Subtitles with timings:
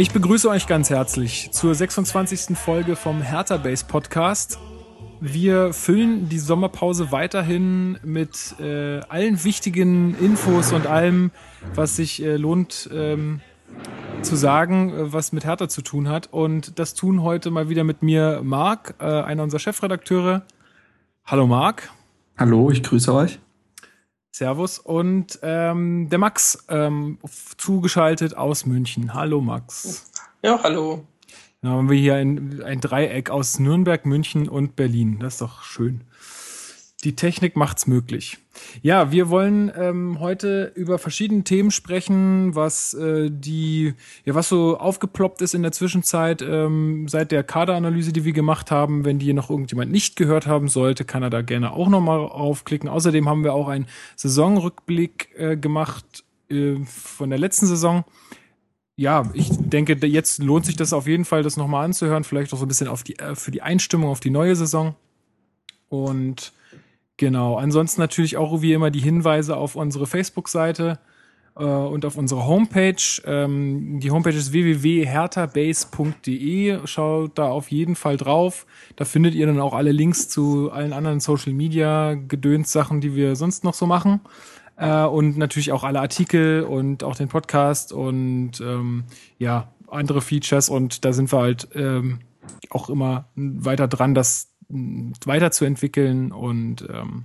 [0.00, 2.56] Ich begrüße euch ganz herzlich zur 26.
[2.56, 4.56] Folge vom Hertha Base Podcast.
[5.20, 11.32] Wir füllen die Sommerpause weiterhin mit äh, allen wichtigen Infos und allem,
[11.74, 13.40] was sich äh, lohnt ähm,
[14.22, 16.28] zu sagen, äh, was mit Hertha zu tun hat.
[16.32, 20.42] Und das tun heute mal wieder mit mir Marc, äh, einer unserer Chefredakteure.
[21.26, 21.90] Hallo Marc.
[22.38, 23.40] Hallo, ich grüße euch.
[24.38, 24.78] Servus.
[24.78, 27.18] Und ähm, der Max ähm,
[27.56, 29.12] zugeschaltet aus München.
[29.12, 30.10] Hallo Max.
[30.42, 31.04] Ja, hallo.
[31.60, 35.18] Dann haben wir hier ein, ein Dreieck aus Nürnberg, München und Berlin.
[35.18, 36.02] Das ist doch schön.
[37.04, 38.38] Die Technik macht's möglich.
[38.82, 44.76] Ja, wir wollen ähm, heute über verschiedene Themen sprechen, was äh, die, ja, was so
[44.78, 49.04] aufgeploppt ist in der Zwischenzeit ähm, seit der Kaderanalyse, die wir gemacht haben.
[49.04, 52.88] Wenn die noch irgendjemand nicht gehört haben sollte, kann er da gerne auch nochmal aufklicken.
[52.88, 58.04] Außerdem haben wir auch einen Saisonrückblick äh, gemacht äh, von der letzten Saison.
[58.96, 62.24] Ja, ich denke, jetzt lohnt sich das auf jeden Fall, das nochmal anzuhören.
[62.24, 64.96] Vielleicht auch so ein bisschen auf die, äh, für die Einstimmung auf die neue Saison.
[65.88, 66.52] Und
[67.18, 67.56] Genau.
[67.56, 71.00] Ansonsten natürlich auch wie immer die Hinweise auf unsere Facebook-Seite
[71.56, 73.02] äh, und auf unsere Homepage.
[73.26, 76.86] Ähm, die Homepage ist www.hertabase.de.
[76.86, 78.66] Schaut da auf jeden Fall drauf.
[78.94, 83.34] Da findet ihr dann auch alle Links zu allen anderen Social Media Gedöns-Sachen, die wir
[83.34, 84.20] sonst noch so machen.
[84.76, 89.02] Äh, und natürlich auch alle Artikel und auch den Podcast und ähm,
[89.38, 90.68] ja, andere Features.
[90.68, 92.20] Und da sind wir halt ähm,
[92.70, 97.24] auch immer weiter dran, dass weiterzuentwickeln und ähm,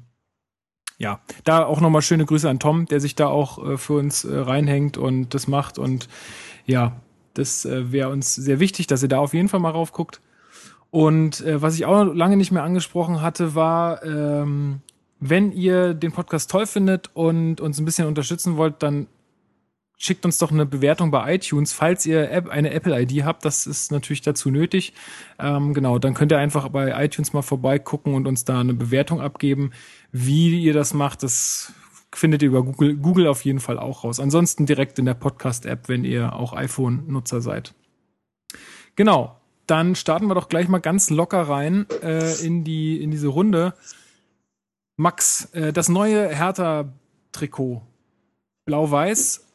[0.98, 4.24] ja, da auch nochmal schöne Grüße an Tom, der sich da auch äh, für uns
[4.24, 6.08] äh, reinhängt und das macht und
[6.66, 7.02] ja,
[7.34, 10.22] das äh, wäre uns sehr wichtig, dass ihr da auf jeden Fall mal raufguckt.
[10.92, 14.82] Und äh, was ich auch lange nicht mehr angesprochen hatte, war, ähm,
[15.20, 19.08] wenn ihr den Podcast toll findet und uns ein bisschen unterstützen wollt, dann
[19.98, 23.46] schickt uns doch eine Bewertung bei iTunes, falls ihr eine Apple-ID habt.
[23.46, 24.94] Das ist natürlich dazu nötig.
[25.40, 29.22] Ähm, genau, dann könnt ihr einfach bei iTunes mal vorbeigucken und uns da eine Bewertung
[29.22, 29.72] abgeben.
[30.12, 31.74] Wie ihr das macht, das
[32.14, 34.20] findet ihr über Google, Google auf jeden Fall auch raus.
[34.20, 37.74] Ansonsten direkt in der Podcast-App, wenn ihr auch iPhone-Nutzer seid.
[38.96, 43.30] Genau, dann starten wir doch gleich mal ganz locker rein äh, in, die, in diese
[43.30, 43.74] Runde.
[44.98, 47.82] Max, äh, das neue Hertha-Trikot.
[48.66, 49.53] Blau-Weiß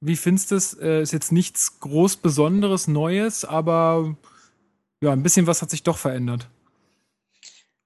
[0.00, 0.74] wie findest du es?
[0.74, 4.16] Äh, ist jetzt nichts groß Besonderes, Neues, aber
[5.00, 6.48] ja, ein bisschen was hat sich doch verändert.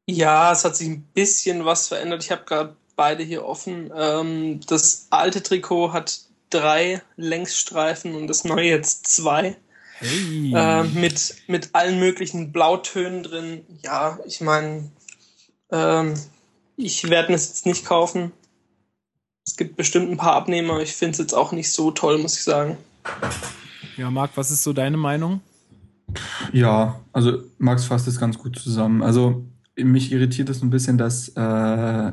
[0.06, 2.24] Ja, es hat sich ein bisschen was verändert.
[2.24, 3.90] Ich habe gerade beide hier offen.
[3.96, 9.56] Ähm, das alte Trikot hat drei Längsstreifen und das neue jetzt zwei.
[9.98, 10.52] Hey.
[10.54, 13.64] Äh, mit, mit allen möglichen Blautönen drin.
[13.82, 14.90] Ja, ich meine,
[15.70, 16.14] ähm,
[16.76, 18.32] ich werde es jetzt nicht kaufen.
[19.60, 20.80] Es gibt bestimmt ein paar Abnehmer.
[20.80, 22.78] Ich finde es jetzt auch nicht so toll, muss ich sagen.
[23.98, 25.42] Ja, Marc, was ist so deine Meinung?
[26.50, 29.02] Ja, also Max fasst es ganz gut zusammen.
[29.02, 29.44] Also
[29.76, 32.12] mich irritiert es ein bisschen, dass äh,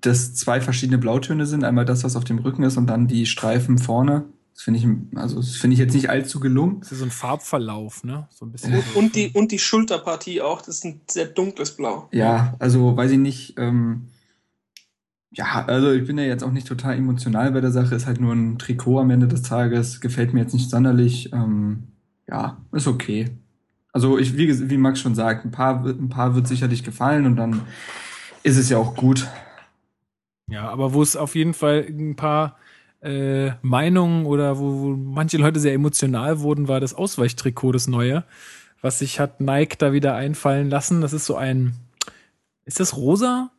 [0.00, 1.62] das zwei verschiedene Blautöne sind.
[1.62, 4.24] Einmal das, was auf dem Rücken ist, und dann die Streifen vorne.
[4.54, 4.86] Das finde ich,
[5.18, 6.80] also das finde ich jetzt nicht allzu gelungen.
[6.80, 8.28] Das ist so ein Farbverlauf, ne?
[8.30, 8.72] So ein bisschen.
[8.72, 10.62] Und, und die und die Schulterpartie auch.
[10.62, 12.08] Das ist ein sehr dunkles Blau.
[12.12, 13.58] Ja, also weiß ich nicht.
[13.58, 14.08] Ähm,
[15.34, 17.94] ja, also ich bin ja jetzt auch nicht total emotional bei der Sache.
[17.94, 20.00] Ist halt nur ein Trikot am Ende des Tages.
[20.00, 21.32] Gefällt mir jetzt nicht sonderlich.
[21.32, 21.84] Ähm,
[22.28, 23.30] ja, ist okay.
[23.92, 27.36] Also ich, wie, wie Max schon sagt, ein paar, ein paar wird sicherlich gefallen und
[27.36, 27.62] dann
[28.42, 29.28] ist es ja auch gut.
[30.48, 32.56] Ja, aber wo es auf jeden Fall ein paar
[33.00, 38.24] äh, Meinungen oder wo, wo manche Leute sehr emotional wurden, war das Ausweichtrikot, das neue,
[38.80, 41.00] was sich hat Nike da wieder einfallen lassen.
[41.00, 41.74] Das ist so ein,
[42.64, 43.50] ist das rosa?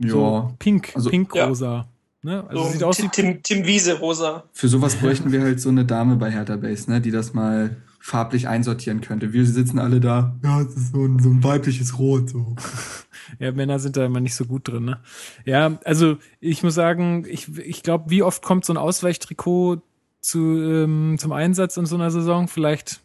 [0.00, 0.10] Ja.
[0.10, 1.74] So pink, also, pink-rosa.
[1.74, 1.88] Ja.
[2.22, 2.44] Ne?
[2.48, 4.44] Also so sieht aus wie Tim, Tim Wiese rosa.
[4.52, 7.76] Für sowas bräuchten wir halt so eine Dame bei Hertha Base, ne, die das mal
[7.98, 9.32] farblich einsortieren könnte.
[9.32, 12.56] Wir sitzen alle da, ja, es ist so ein, so ein weibliches Rot, so.
[13.38, 15.00] ja, Männer sind da immer nicht so gut drin, ne?
[15.44, 19.82] Ja, also ich muss sagen, ich, ich glaube, wie oft kommt so ein Ausweichtrikot
[20.20, 22.48] zu, ähm, zum Einsatz in so einer Saison?
[22.48, 23.00] Vielleicht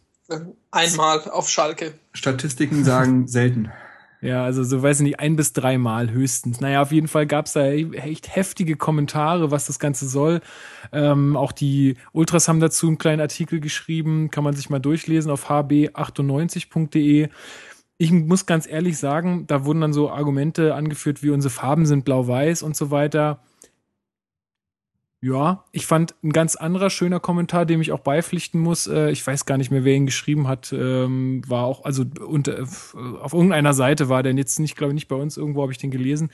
[0.70, 1.94] einmal auf Schalke.
[2.12, 3.70] Statistiken sagen selten.
[4.26, 6.60] Ja, also so weiß ich nicht, ein bis dreimal höchstens.
[6.60, 10.40] Naja, auf jeden Fall gab's da echt heftige Kommentare, was das Ganze soll.
[10.92, 15.30] Ähm, auch die Ultras haben dazu einen kleinen Artikel geschrieben, kann man sich mal durchlesen
[15.30, 17.28] auf hb98.de.
[17.98, 22.04] Ich muss ganz ehrlich sagen, da wurden dann so Argumente angeführt, wie unsere Farben sind
[22.04, 23.40] blau-weiß und so weiter.
[25.22, 28.86] Ja, ich fand ein ganz anderer schöner Kommentar, dem ich auch beipflichten muss.
[28.86, 30.72] Äh, ich weiß gar nicht mehr, wer ihn geschrieben hat.
[30.72, 35.08] Ähm, war auch, also unter, auf irgendeiner Seite war der jetzt nicht, glaube ich, nicht
[35.08, 35.36] bei uns.
[35.36, 36.30] Irgendwo habe ich den gelesen.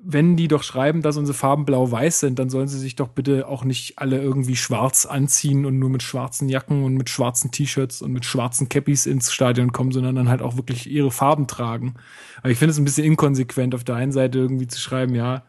[0.00, 3.48] wenn die doch schreiben, dass unsere Farben blau-weiß sind, dann sollen sie sich doch bitte
[3.48, 8.00] auch nicht alle irgendwie schwarz anziehen und nur mit schwarzen Jacken und mit schwarzen T-Shirts
[8.02, 11.94] und mit schwarzen Cappies ins Stadion kommen, sondern dann halt auch wirklich ihre Farben tragen.
[12.38, 15.44] Aber ich finde es ein bisschen inkonsequent, auf der einen Seite irgendwie zu schreiben, ja,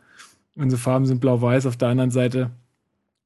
[0.61, 2.51] unsere Farben sind blau-weiß, auf der anderen Seite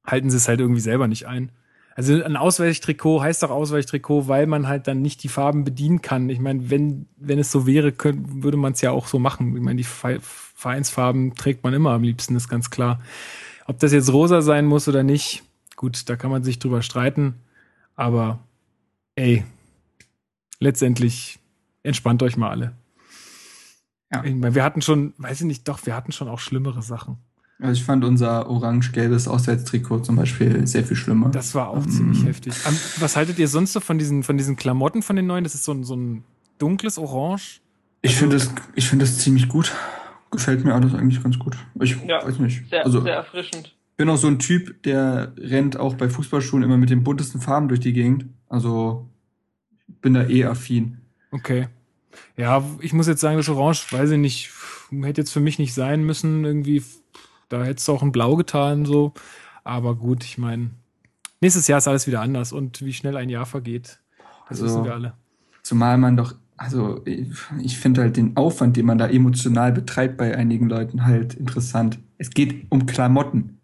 [0.04, 1.50] halten sie es halt irgendwie selber nicht ein.
[1.96, 6.28] Also ein Ausweichtrikot heißt doch Ausweichtrikot, weil man halt dann nicht die Farben bedienen kann.
[6.28, 9.56] Ich meine, wenn, wenn es so wäre, könnte, würde man es ja auch so machen.
[9.56, 13.00] Ich meine, die Vereinsfarben trägt man immer am liebsten, ist ganz klar.
[13.66, 15.44] Ob das jetzt rosa sein muss oder nicht,
[15.76, 17.34] gut, da kann man sich drüber streiten.
[17.94, 18.40] Aber
[19.14, 19.44] ey,
[20.58, 21.38] letztendlich
[21.84, 22.72] entspannt euch mal alle.
[24.14, 24.24] Ja.
[24.24, 27.18] Ich meine, wir hatten schon, weiß ich nicht, doch, wir hatten schon auch schlimmere Sachen.
[27.60, 31.30] Also ich fand unser orange-gelbes Auswärtstrikot zum Beispiel sehr viel schlimmer.
[31.30, 32.54] Das war auch um, ziemlich heftig.
[32.98, 35.44] Was haltet ihr sonst so von diesen, von diesen Klamotten von den neuen?
[35.44, 36.24] Das ist so ein, so ein
[36.58, 37.60] dunkles Orange.
[38.02, 39.72] Ich also, finde es, ich finde es ziemlich gut.
[40.30, 41.56] Gefällt mir alles eigentlich ganz gut.
[41.80, 42.68] Ich ja, weiß nicht.
[42.68, 43.74] Sehr, also, sehr erfrischend.
[43.96, 47.68] bin auch so ein Typ, der rennt auch bei Fußballschuhen immer mit den buntesten Farben
[47.68, 48.26] durch die Gegend.
[48.48, 49.08] Also
[50.02, 50.98] bin da eh affin.
[51.30, 51.68] Okay.
[52.36, 54.50] Ja, ich muss jetzt sagen, das Orange, weiß ich nicht,
[54.90, 56.44] hätte jetzt für mich nicht sein müssen.
[56.44, 56.82] Irgendwie
[57.48, 59.12] da hättest du auch ein Blau getan, so.
[59.62, 60.70] Aber gut, ich meine,
[61.40, 64.00] nächstes Jahr ist alles wieder anders und wie schnell ein Jahr vergeht,
[64.48, 65.14] das also, wissen wir alle.
[65.62, 70.36] Zumal man doch, also ich, finde halt den Aufwand, den man da emotional betreibt bei
[70.36, 71.98] einigen Leuten halt interessant.
[72.18, 73.58] Es geht um Klamotten.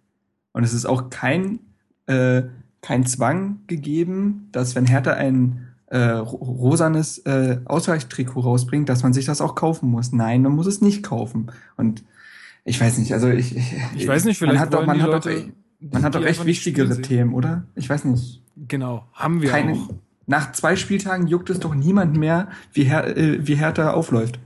[0.53, 1.61] Und es ist auch kein,
[2.07, 2.43] äh,
[2.81, 9.27] kein Zwang gegeben, dass wenn Hertha ein äh, rosanes äh, Ausweichtrikot rausbringt, dass man sich
[9.27, 10.13] das auch kaufen muss.
[10.13, 11.51] Nein, man muss es nicht kaufen.
[11.77, 12.05] Und
[12.65, 15.11] ich weiß nicht, also ich, ich, ich weiß nicht, vielleicht man hat doch, man hat
[15.11, 17.65] Leute, doch, man hat doch echt wichtigere Themen, oder?
[17.75, 18.43] Ich weiß nicht.
[18.69, 19.89] Genau, haben wir Keine, auch.
[20.27, 24.39] Nach zwei Spieltagen juckt es doch niemand mehr, wie, Her äh, wie Hertha aufläuft.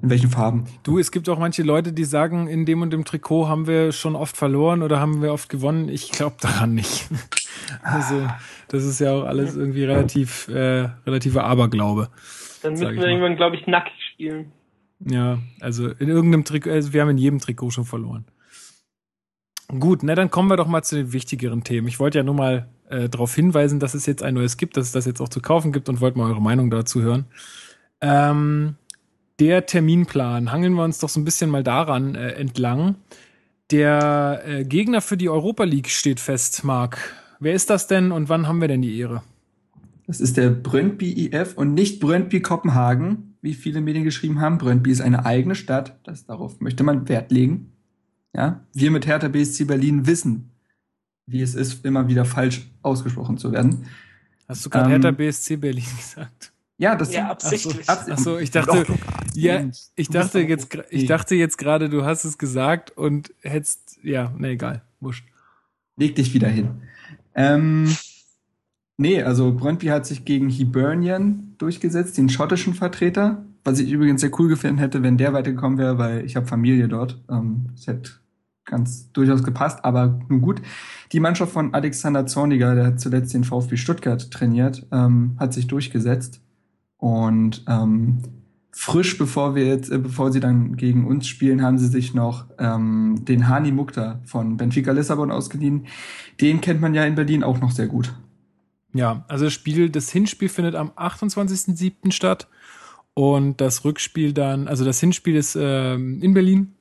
[0.00, 0.64] In welchen Farben?
[0.84, 3.92] Du, es gibt auch manche Leute, die sagen, in dem und dem Trikot haben wir
[3.92, 5.88] schon oft verloren oder haben wir oft gewonnen.
[5.88, 7.08] Ich glaube daran nicht.
[7.82, 8.26] also,
[8.68, 12.08] das ist ja auch alles irgendwie relativ, äh, relativer Aberglaube.
[12.62, 14.52] Dann müssen wir irgendwann, glaube ich, nackt spielen.
[15.00, 18.24] Ja, also in irgendeinem Trikot, also wir haben in jedem Trikot schon verloren.
[19.68, 21.88] Gut, na dann kommen wir doch mal zu den wichtigeren Themen.
[21.88, 24.86] Ich wollte ja nur mal äh, darauf hinweisen, dass es jetzt ein neues gibt, dass
[24.86, 27.24] es das jetzt auch zu kaufen gibt und wollte mal eure Meinung dazu hören.
[28.00, 28.76] Ähm,
[29.40, 32.96] der Terminplan, hangeln wir uns doch so ein bisschen mal daran äh, entlang.
[33.70, 37.14] Der äh, Gegner für die Europa League steht fest, Marc.
[37.42, 39.24] Wer ist das denn und wann haben wir denn die Ehre?
[40.06, 44.58] Das ist der Brøndby IF und nicht Brøndby Kopenhagen, wie viele Medien geschrieben haben.
[44.58, 45.98] Brøndby ist eine eigene Stadt.
[46.04, 47.72] Das, darauf möchte man Wert legen.
[48.32, 50.52] Ja, wir mit Hertha BSC Berlin wissen,
[51.26, 53.86] wie es ist, immer wieder falsch ausgesprochen zu werden.
[54.46, 56.52] Hast du gerade ähm, Hertha BSC Berlin gesagt?
[56.78, 57.88] Ja, das ja, absichtlich.
[57.88, 58.86] Achso, achso ich dachte,
[59.34, 59.64] ja,
[59.96, 64.50] ich dachte jetzt, ich dachte jetzt gerade, du hast es gesagt und hättest, ja, ne,
[64.50, 65.26] egal, wurscht.
[65.96, 66.82] Leg dich wieder hin.
[67.34, 67.88] Ähm,
[69.02, 73.44] Nee, also Brøndby hat sich gegen Hibernian durchgesetzt, den schottischen Vertreter.
[73.64, 76.86] Was ich übrigens sehr cool gefunden hätte, wenn der weitergekommen wäre, weil ich habe Familie
[76.86, 77.20] dort.
[77.28, 78.12] Ähm, das hätte
[78.64, 80.62] ganz durchaus gepasst, aber nun gut.
[81.10, 85.66] Die Mannschaft von Alexander Zorniger, der hat zuletzt den VfB Stuttgart trainiert, ähm, hat sich
[85.66, 86.40] durchgesetzt.
[86.96, 88.18] Und ähm,
[88.72, 92.46] frisch, bevor wir jetzt, äh, bevor sie dann gegen uns spielen, haben sie sich noch
[92.58, 95.86] ähm, den Hani Mukta von Benfica Lissabon ausgeliehen.
[96.40, 98.14] Den kennt man ja in Berlin auch noch sehr gut.
[98.94, 102.12] Ja, also das Spiel, das Hinspiel findet am 28.07.
[102.12, 102.48] statt
[103.14, 106.74] und das Rückspiel dann, also das Hinspiel ist ähm, in Berlin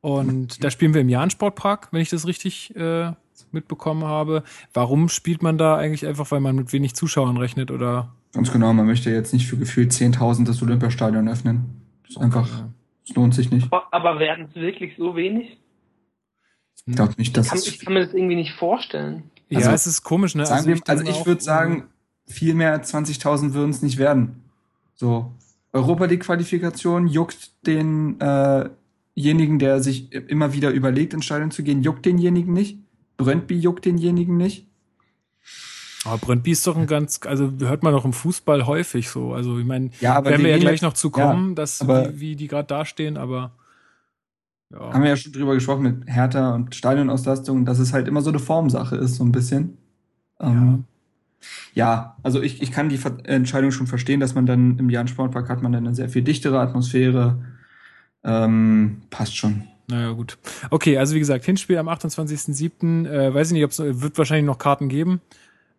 [0.00, 3.12] und da spielen wir im Jahn-Sportpark, wenn ich das richtig äh,
[3.52, 4.42] mitbekommen habe.
[4.72, 8.12] Warum spielt man da eigentlich einfach, weil man mit wenig Zuschauern rechnet oder?
[8.32, 11.82] Ganz genau, man möchte jetzt nicht für gefühlt 10.000 das Olympiastadion öffnen.
[12.02, 12.64] Das ist einfach,
[13.08, 13.72] es lohnt sich nicht.
[13.72, 15.58] Aber, aber werden es wirklich so wenig?
[16.86, 19.30] Ich glaube nicht, dass ich kann, ich kann mir das irgendwie nicht vorstellen.
[19.48, 20.48] Ja, also, es ist komisch, ne?
[20.48, 21.88] also ich, also ich würde sagen,
[22.26, 24.42] viel mehr 20.000 würden es nicht werden.
[24.94, 25.32] So,
[25.72, 31.82] Europa League Qualifikation juckt denjenigen, äh der sich immer wieder überlegt, ins Stadion zu gehen,
[31.82, 32.78] juckt denjenigen nicht.
[33.16, 34.65] Brøndby juckt denjenigen nicht.
[36.06, 39.34] Aber Brøndby ist doch ein ganz, also hört man doch im Fußball häufig so.
[39.34, 42.36] Also ich meine, ja, werden wir ja gleich noch zu kommen, ja, dass wie, wie
[42.36, 43.52] die gerade dastehen, aber
[44.72, 44.92] ja.
[44.92, 48.30] Haben wir ja schon drüber gesprochen mit Hertha und Stadionauslastung, dass es halt immer so
[48.30, 49.78] eine Formsache ist, so ein bisschen.
[50.40, 50.84] Ähm,
[51.74, 51.84] ja.
[51.86, 55.48] ja, also ich, ich kann die Entscheidung schon verstehen, dass man dann im Jan Sportpark
[55.48, 57.38] hat man dann eine sehr viel dichtere Atmosphäre.
[58.24, 59.62] Ähm, passt schon.
[59.88, 60.36] Naja, gut.
[60.70, 63.08] Okay, also wie gesagt, Hinspiel am 28.07.
[63.08, 65.20] Äh, weiß ich nicht, ob es wird wahrscheinlich noch Karten geben.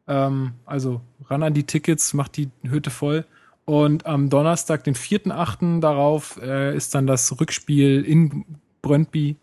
[0.08, 3.26] Ähm, also ran an die Tickets, macht die Hütte voll.
[3.66, 5.82] Und am Donnerstag, den 4.8.
[5.82, 8.46] darauf, äh, ist dann das Rückspiel in
[8.82, 9.36] Brøndby.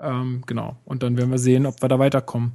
[0.00, 0.76] Ähm, genau.
[0.84, 2.52] Und dann werden wir sehen, ob wir da weiterkommen.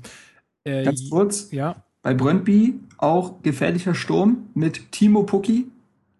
[0.65, 1.51] Äh, Ganz kurz.
[1.51, 1.83] Ja.
[2.01, 5.67] Bei Brøndby auch gefährlicher Sturm mit Timo Pucki.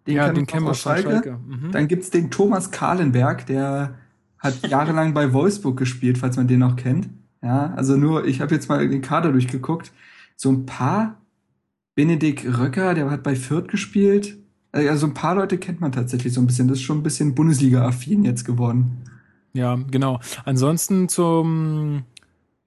[0.06, 1.10] Den ja, den kennen wir aus Schalke.
[1.10, 1.38] Schalke.
[1.46, 1.70] Mhm.
[1.70, 3.94] Dann gibt's den Thomas Kahlenberg, der
[4.38, 7.10] hat jahrelang bei Wolfsburg gespielt, falls man den noch kennt.
[7.42, 9.92] Ja, also nur, ich habe jetzt mal den Kader durchgeguckt.
[10.40, 11.20] So ein paar,
[11.96, 14.38] Benedikt Röcker, der hat bei Fürth gespielt.
[14.70, 16.68] Also ein paar Leute kennt man tatsächlich so ein bisschen.
[16.68, 19.02] Das ist schon ein bisschen Bundesliga-affin jetzt geworden.
[19.52, 20.20] Ja, genau.
[20.44, 22.04] Ansonsten zum,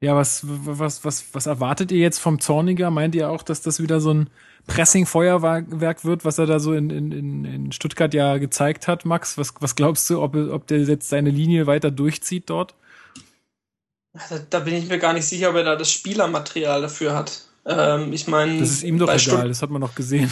[0.02, 2.92] ja, was, was, was, was erwartet ihr jetzt vom Zorniger?
[2.92, 4.30] Meint ihr auch, dass das wieder so ein
[4.68, 9.38] Pressing-Feuerwerk wird, was er da so in, in, in Stuttgart ja gezeigt hat, Max?
[9.38, 12.76] Was, was glaubst du, ob, ob der jetzt seine Linie weiter durchzieht dort?
[14.30, 17.46] Da, da bin ich mir gar nicht sicher, ob er da das Spielermaterial dafür hat.
[17.66, 18.60] Ähm, ich meine.
[18.60, 20.32] Das ist ihm doch egal, Stutt das hat man noch gesehen.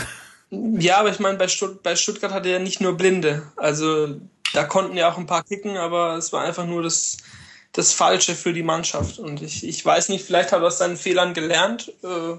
[0.51, 3.43] Ja, aber ich meine, bei, Stutt bei Stuttgart hatte er nicht nur Blinde.
[3.55, 4.19] Also
[4.53, 7.17] da konnten ja auch ein paar kicken, aber es war einfach nur das,
[7.71, 9.19] das Falsche für die Mannschaft.
[9.19, 11.93] Und ich, ich weiß nicht, vielleicht hat er aus seinen Fehlern gelernt.
[12.03, 12.37] Äh,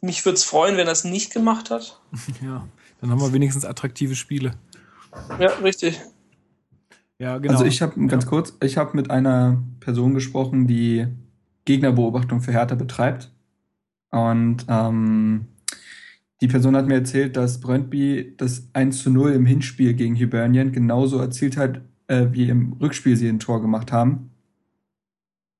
[0.00, 2.00] mich würde es freuen, wenn er es nicht gemacht hat.
[2.42, 2.66] Ja,
[3.00, 4.52] dann haben wir wenigstens attraktive Spiele.
[5.38, 6.00] Ja, richtig.
[7.18, 7.54] Ja, genau.
[7.54, 8.30] Also ich habe ganz ja.
[8.30, 11.06] kurz, ich habe mit einer Person gesprochen, die
[11.64, 13.30] Gegnerbeobachtung für Hertha betreibt.
[14.14, 15.46] Und ähm,
[16.40, 20.70] die Person hat mir erzählt, dass Brøndby das 1 zu 0 im Hinspiel gegen Hibernian
[20.70, 24.30] genauso erzielt hat, äh, wie im Rückspiel sie ein Tor gemacht haben.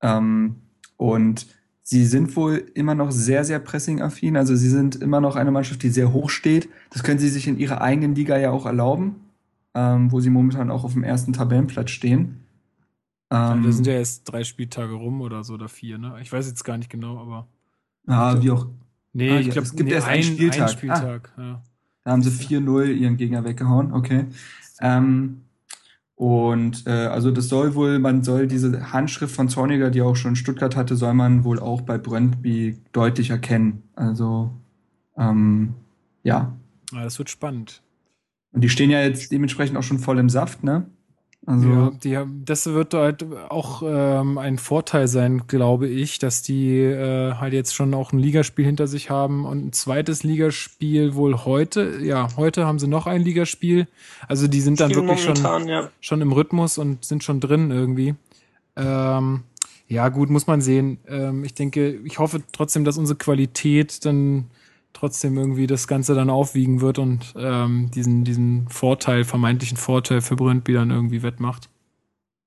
[0.03, 0.57] Ähm,
[0.97, 1.49] und
[1.83, 4.37] sie sind wohl immer noch sehr, sehr pressing-affin.
[4.37, 6.69] Also sie sind immer noch eine Mannschaft, die sehr hoch steht.
[6.91, 9.17] Das können sie sich in ihrer eigenen Liga ja auch erlauben,
[9.75, 12.45] ähm, wo sie momentan auch auf dem ersten Tabellenplatz stehen.
[13.33, 16.19] Ähm, da sind ja erst drei Spieltage rum oder so oder vier, ne?
[16.23, 17.49] Ich weiß jetzt gar nicht genau, aber.
[18.07, 18.67] Ah, wie auch.
[19.13, 20.63] Nee, ah, ich glaube, es gibt nee, erst einen Spieltag.
[20.63, 21.63] Ein Spieltag ah, ja.
[22.05, 24.27] Da haben sie 4-0 ihren Gegner weggehauen, okay.
[24.81, 25.41] Ähm,
[26.17, 30.33] und äh, also das soll wohl, man soll diese Handschrift von Zorniger, die auch schon
[30.33, 33.83] in Stuttgart hatte, soll man wohl auch bei Brøndby deutlich erkennen.
[33.97, 34.53] Also
[35.17, 35.75] ähm,
[36.23, 36.53] ja.
[36.93, 37.03] ja.
[37.03, 37.83] Das wird spannend.
[38.53, 40.87] Und die stehen ja jetzt dementsprechend auch schon voll im Saft, ne?
[41.47, 46.79] Also ja, die, das wird halt auch ähm, ein Vorteil sein, glaube ich, dass die
[46.79, 51.45] äh, halt jetzt schon auch ein Ligaspiel hinter sich haben und ein zweites Ligaspiel wohl
[51.45, 51.99] heute.
[52.03, 53.89] Ja, heute haben sie noch ein Ligaspiel.
[54.27, 55.91] Also die sind dann Spiel wirklich momentan, schon, ja.
[56.01, 58.15] schon im Rhythmus und sind schon drin irgendwie.
[58.77, 59.43] Ähm,
[59.87, 60.99] ja, gut, muss man sehen.
[61.07, 64.47] Ähm, ich denke, ich hoffe trotzdem, dass unsere Qualität dann
[64.95, 70.37] trotzdem irgendwie das Ganze dann aufwiegen wird und ähm, diesen, diesen Vorteil, vermeintlichen Vorteil für
[70.37, 71.69] Brøndby dann irgendwie wettmacht.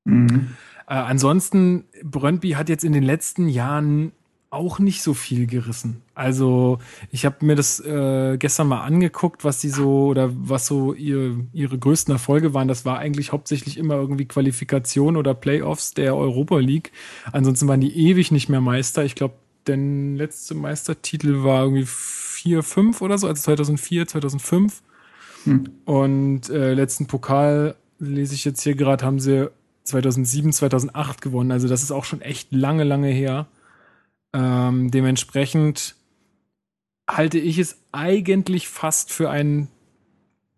[0.05, 0.55] Mhm.
[0.87, 4.13] Äh, ansonsten, Brøndby hat jetzt in den letzten Jahren
[4.49, 6.01] auch nicht so viel gerissen.
[6.15, 6.79] Also
[7.11, 11.45] ich habe mir das äh, gestern mal angeguckt, was sie so oder was so ihr,
[11.51, 12.69] ihre größten Erfolge waren.
[12.69, 16.93] Das war eigentlich hauptsächlich immer irgendwie Qualifikation oder Playoffs der Europa League.
[17.33, 19.03] Ansonsten waren die ewig nicht mehr Meister.
[19.03, 19.35] Ich glaube,
[19.67, 21.85] der letzte Meistertitel war irgendwie
[22.37, 24.83] 4, 5 oder so, also 2004, 2005.
[25.45, 25.69] Hm.
[25.85, 29.49] Und äh, letzten Pokal, lese ich jetzt hier gerade, haben sie
[29.83, 31.51] 2007, 2008 gewonnen.
[31.51, 33.47] Also das ist auch schon echt lange, lange her.
[34.33, 35.95] Ähm, dementsprechend
[37.09, 39.31] halte ich es eigentlich fast für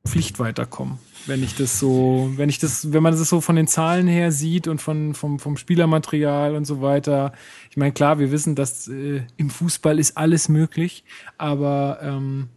[0.03, 3.67] ein Pflichtweiterkommen wenn ich das so, wenn ich das, wenn man das so von den
[3.67, 7.33] Zahlen her sieht und von, vom, vom Spielermaterial und so weiter.
[7.69, 11.03] Ich meine, klar, wir wissen, dass äh, im Fußball ist alles möglich,
[11.37, 12.49] aber ähm,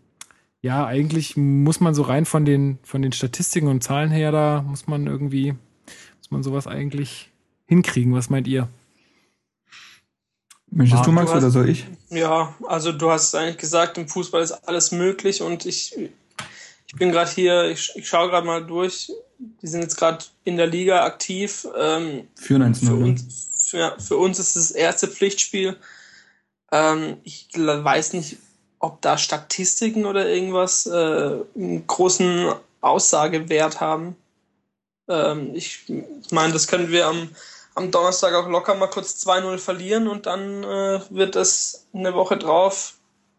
[0.61, 4.63] ja, eigentlich muss man so rein von den, von den Statistiken und Zahlen her, da
[4.63, 5.55] muss man irgendwie,
[6.19, 7.31] muss man sowas eigentlich
[7.67, 8.15] hinkriegen.
[8.15, 8.69] Was meint ihr?
[10.71, 11.87] Möchtest du, Max, du hast, oder soll ich?
[12.09, 15.95] Ja, also du hast eigentlich gesagt, im Fußball ist alles möglich und ich
[16.93, 19.11] ich bin gerade hier, ich, ich schaue gerade mal durch.
[19.39, 21.67] Die sind jetzt gerade in der Liga aktiv.
[21.75, 25.79] Ähm, Führen 1 für uns, für, für uns ist das erste Pflichtspiel.
[26.71, 28.37] Ähm, ich weiß nicht,
[28.79, 34.15] ob da Statistiken oder irgendwas äh, einen großen Aussagewert haben.
[35.09, 35.91] Ähm, ich
[36.31, 37.31] meine, das können wir am,
[37.75, 42.37] am Donnerstag auch locker mal kurz 2-0 verlieren und dann äh, wird es eine Woche
[42.37, 42.95] drauf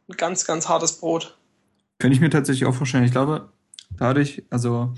[0.10, 1.38] ein ganz, ganz hartes Brot.
[2.04, 3.06] Könnte ich mir tatsächlich auch vorstellen.
[3.06, 3.48] Ich glaube,
[3.98, 4.94] dadurch, also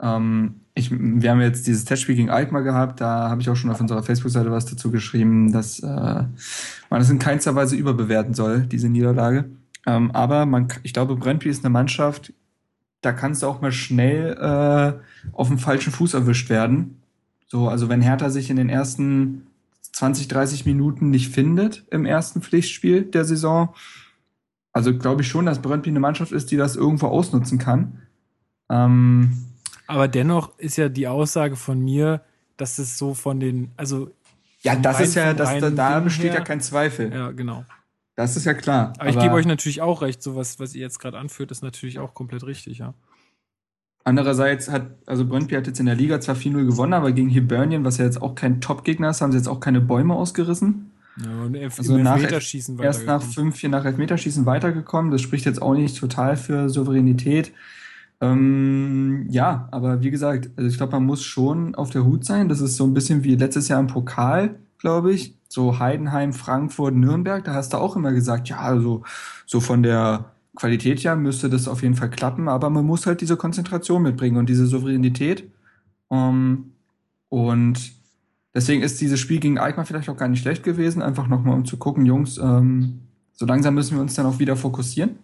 [0.00, 3.70] ähm, ich, wir haben jetzt dieses Testspiel gegen Alkmaar gehabt, da habe ich auch schon
[3.72, 6.30] auf unserer Facebook-Seite was dazu geschrieben, dass äh, man
[6.90, 9.46] das in keinster Weise überbewerten soll, diese Niederlage.
[9.84, 12.32] Ähm, aber man, ich glaube, Brentby ist eine Mannschaft,
[13.00, 17.02] da kannst du auch mal schnell äh, auf dem falschen Fuß erwischt werden.
[17.48, 19.48] So, also wenn Hertha sich in den ersten
[19.90, 23.74] 20, 30 Minuten nicht findet im ersten Pflichtspiel der Saison,
[24.72, 28.02] also glaube ich schon, dass Brøndby eine Mannschaft ist, die das irgendwo ausnutzen kann.
[28.70, 29.32] Ähm,
[29.86, 32.22] Aber dennoch ist ja die Aussage von mir,
[32.56, 34.10] dass es so von den, also
[34.60, 37.12] Ja, das ist ja, das, da, da besteht her- ja kein Zweifel.
[37.12, 37.64] Ja, genau.
[38.14, 38.92] Das ist ja klar.
[38.98, 41.62] Aber, ich gebe euch natürlich auch recht, so was, was ihr jetzt gerade anführt, ist
[41.62, 42.94] natürlich auch komplett richtig, ja.
[44.04, 47.84] Andererseits hat, also Brøndby hat jetzt in der Liga zwar 4-0 gewonnen, aber gegen Hibernian,
[47.84, 50.91] was ja jetzt auch kein Top-Gegner ist, haben sie jetzt auch keine Bäume ausgerissen.
[51.16, 52.16] Ja und Elf Also nach-
[52.80, 53.52] Erst nach weitergekommen.
[53.52, 55.10] 5-4 nach Elfmeterschießen weitergekommen.
[55.10, 57.52] Das spricht jetzt auch nicht total für Souveränität.
[58.20, 62.48] Ähm, ja, aber wie gesagt, also ich glaube, man muss schon auf der Hut sein.
[62.48, 65.34] Das ist so ein bisschen wie letztes Jahr im Pokal, glaube ich.
[65.48, 69.02] So Heidenheim, Frankfurt, Nürnberg, da hast du auch immer gesagt, ja, also
[69.44, 70.26] so von der
[70.56, 74.36] Qualität her müsste das auf jeden Fall klappen, aber man muss halt diese Konzentration mitbringen
[74.36, 75.50] und diese Souveränität.
[76.10, 76.72] Ähm,
[77.28, 77.92] und
[78.54, 81.64] deswegen ist dieses Spiel gegen Alkmaar vielleicht auch gar nicht schlecht gewesen, einfach nochmal um
[81.64, 83.00] zu gucken, Jungs, ähm,
[83.32, 85.18] so langsam müssen wir uns dann auch wieder fokussieren.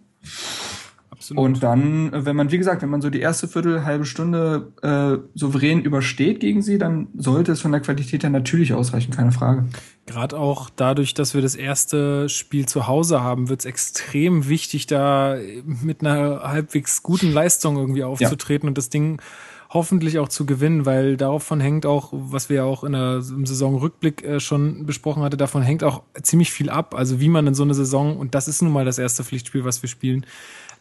[1.19, 1.43] Absolut.
[1.43, 4.71] Und dann, äh, wenn man, wie gesagt, wenn man so die erste Viertel, halbe Stunde
[4.81, 9.33] äh, souverän übersteht gegen sie, dann sollte es von der Qualität her natürlich ausreichen, keine
[9.33, 9.65] Frage.
[10.05, 14.87] Gerade auch dadurch, dass wir das erste Spiel zu Hause haben, wird es extrem wichtig,
[14.87, 19.21] da mit einer halbwegs guten Leistung irgendwie aufzutreten und das Ding
[19.69, 23.45] hoffentlich auch zu gewinnen, weil davon hängt auch, was wir ja auch in der, im
[23.45, 26.95] Saisonrückblick äh, schon besprochen hatte, davon hängt auch ziemlich viel ab.
[26.95, 29.65] Also wie man in so eine Saison, und das ist nun mal das erste Pflichtspiel,
[29.65, 30.25] was wir spielen,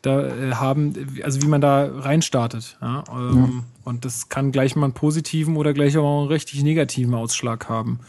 [0.02, 2.78] da äh, haben, also wie man da reinstartet.
[2.80, 3.04] Ja?
[3.10, 7.68] Ähm, Und das kann gleich mal einen positiven oder gleich auch einen richtig negativen Ausschlag
[7.68, 8.00] haben.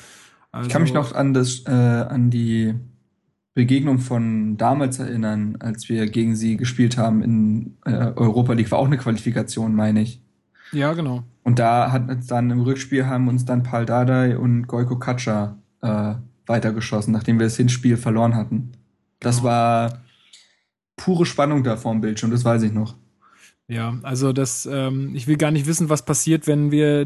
[0.52, 2.76] Also, Ich kann mich noch an das, äh, an die
[3.54, 8.72] Begegnung von damals erinnern, als wir gegen sie gespielt haben in äh, Europa League.
[8.72, 10.22] War auch eine Qualifikation, meine ich.
[10.72, 11.24] Ja, genau.
[11.44, 15.58] Und da hat uns dann im Rückspiel haben uns dann Pal Dardai und Goiko Katscha
[15.82, 18.72] äh, weitergeschossen, nachdem wir das Hinspiel verloren hatten.
[19.20, 19.50] Das Genau.
[19.50, 20.04] war
[20.96, 22.96] pure Spannung da vorm Bildschirm, das weiß ich noch.
[23.68, 27.06] Ja, also das, ähm, ich will gar nicht wissen, was passiert, wenn wir,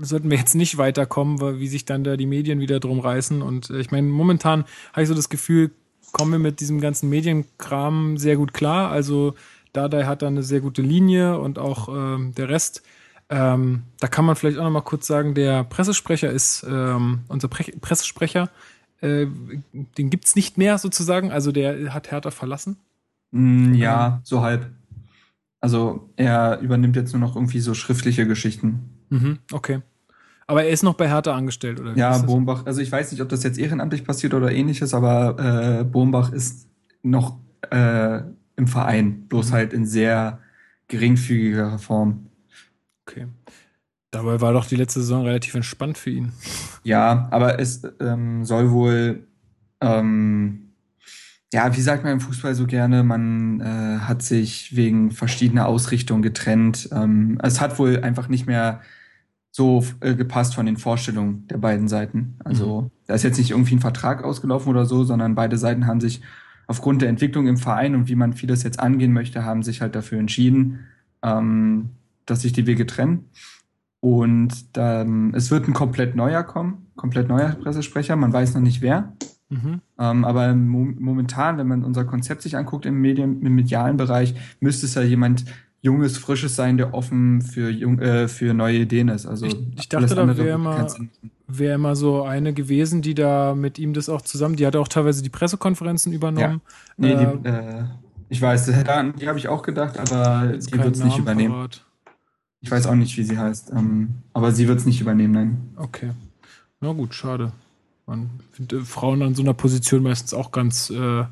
[0.00, 3.40] sollten wir jetzt nicht weiterkommen, weil, wie sich dann da die Medien wieder drum reißen.
[3.42, 5.70] Und äh, ich meine, momentan habe ich so das Gefühl,
[6.12, 8.90] kommen wir mit diesem ganzen Medienkram sehr gut klar.
[8.90, 9.34] Also
[9.76, 12.82] Dardai hat da eine sehr gute Linie und auch ähm, der Rest.
[13.28, 17.48] Ähm, da kann man vielleicht auch noch mal kurz sagen, der Pressesprecher ist ähm, unser
[17.48, 18.50] Pre Pressesprecher.
[19.00, 19.26] Äh,
[19.98, 21.32] den gibt's nicht mehr sozusagen.
[21.32, 22.76] Also der hat Hertha verlassen.
[23.32, 24.70] Mm, ja, so halb.
[25.60, 28.90] Also er übernimmt jetzt nur noch irgendwie so schriftliche Geschichten.
[29.10, 29.82] Mhm, okay.
[30.46, 31.96] Aber er ist noch bei Hertha angestellt, oder?
[31.96, 32.16] wie Ja?
[32.18, 36.32] Bombach, also ich weiß nicht, ob das jetzt ehrenamtlich passiert oder ähnliches, aber äh, Bombach
[36.32, 36.68] ist
[37.02, 37.38] noch
[37.70, 38.20] äh,
[38.56, 39.54] im Verein, bloß Mhm.
[39.54, 40.40] halt in sehr
[40.88, 42.26] geringfügiger Form.
[43.06, 43.26] Okay.
[44.10, 46.32] Dabei war doch die letzte Saison relativ entspannt für ihn.
[46.84, 49.26] Ja, aber es ähm, soll wohl,
[49.80, 50.72] ähm,
[51.52, 56.22] ja, wie sagt man im Fußball so gerne, man äh, hat sich wegen verschiedener Ausrichtungen
[56.22, 56.88] getrennt.
[56.92, 58.80] Ähm, es hat wohl einfach nicht mehr
[59.50, 62.36] so äh, gepasst von den Vorstellungen der beiden Seiten.
[62.44, 66.00] Also da ist jetzt nicht irgendwie ein Vertrag ausgelaufen oder so, sondern beide Seiten haben
[66.00, 66.20] sich
[66.66, 69.94] aufgrund der Entwicklung im Verein und wie man vieles jetzt angehen möchte, haben sich halt
[69.94, 70.80] dafür entschieden,
[71.22, 71.90] ähm,
[72.26, 73.30] dass sich die Wege trennen.
[74.00, 78.82] Und dann, es wird ein komplett neuer kommen, komplett neuer Pressesprecher, man weiß noch nicht
[78.82, 79.12] wer.
[79.48, 79.80] Mhm.
[79.98, 84.34] Ähm, aber mo momentan, wenn man unser Konzept sich anguckt im Medien, im medialen Bereich,
[84.60, 85.44] müsste es ja jemand
[85.86, 89.24] Junges, Frisches sein, der offen für, jung, äh, für neue Ideen ist.
[89.24, 91.10] Also Ich- ich dachte, da wäre machen.
[91.46, 94.88] Wäre immer so eine gewesen, die da mit ihm das auch zusammen, die hat auch
[94.88, 96.60] teilweise die Pressekonferenzen übernommen.
[96.96, 97.84] Nee, Äh, die, äh,
[98.28, 101.54] ich weiß, die habe ich auch gedacht, aber die keinen wird es nicht übernehmen.
[101.54, 101.84] parat.
[102.60, 105.68] Ich weiß auch nicht, wie sie heißt, ähm, aber sie wird es nicht übernehmen, nein.
[105.76, 106.10] Okay.
[106.80, 107.52] Na gut, schade.
[108.06, 111.24] Man findet äh, Frauen an so einer Position meistens auch ganz äh,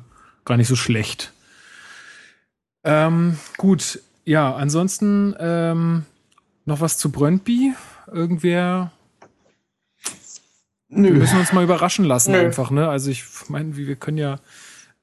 [0.45, 1.33] gar nicht so schlecht.
[2.85, 6.05] Ähm, gut, ja, ansonsten ähm,
[6.65, 7.73] noch was zu Brøndby?
[8.11, 8.91] Irgendwer?
[10.89, 12.39] Wir müssen uns mal überraschen lassen Nö.
[12.39, 12.89] einfach, ne?
[12.89, 14.35] Also ich meine, wir können ja,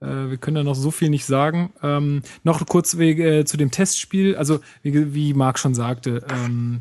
[0.00, 1.72] äh, wir können ja noch so viel nicht sagen.
[1.82, 4.36] Ähm, noch kurz äh, zu dem Testspiel.
[4.36, 6.80] Also wie, wie Marc schon sagte, ähm,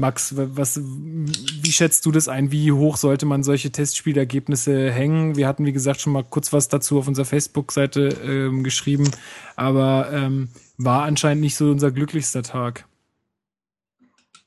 [0.00, 2.50] Max, wa- was, wie schätzt du das ein?
[2.50, 5.36] Wie hoch sollte man solche Testspielergebnisse hängen?
[5.36, 9.10] Wir hatten, wie gesagt, schon mal kurz was dazu auf unserer Facebook-Seite ähm, geschrieben,
[9.56, 12.86] aber ähm, war anscheinend nicht so unser glücklichster Tag.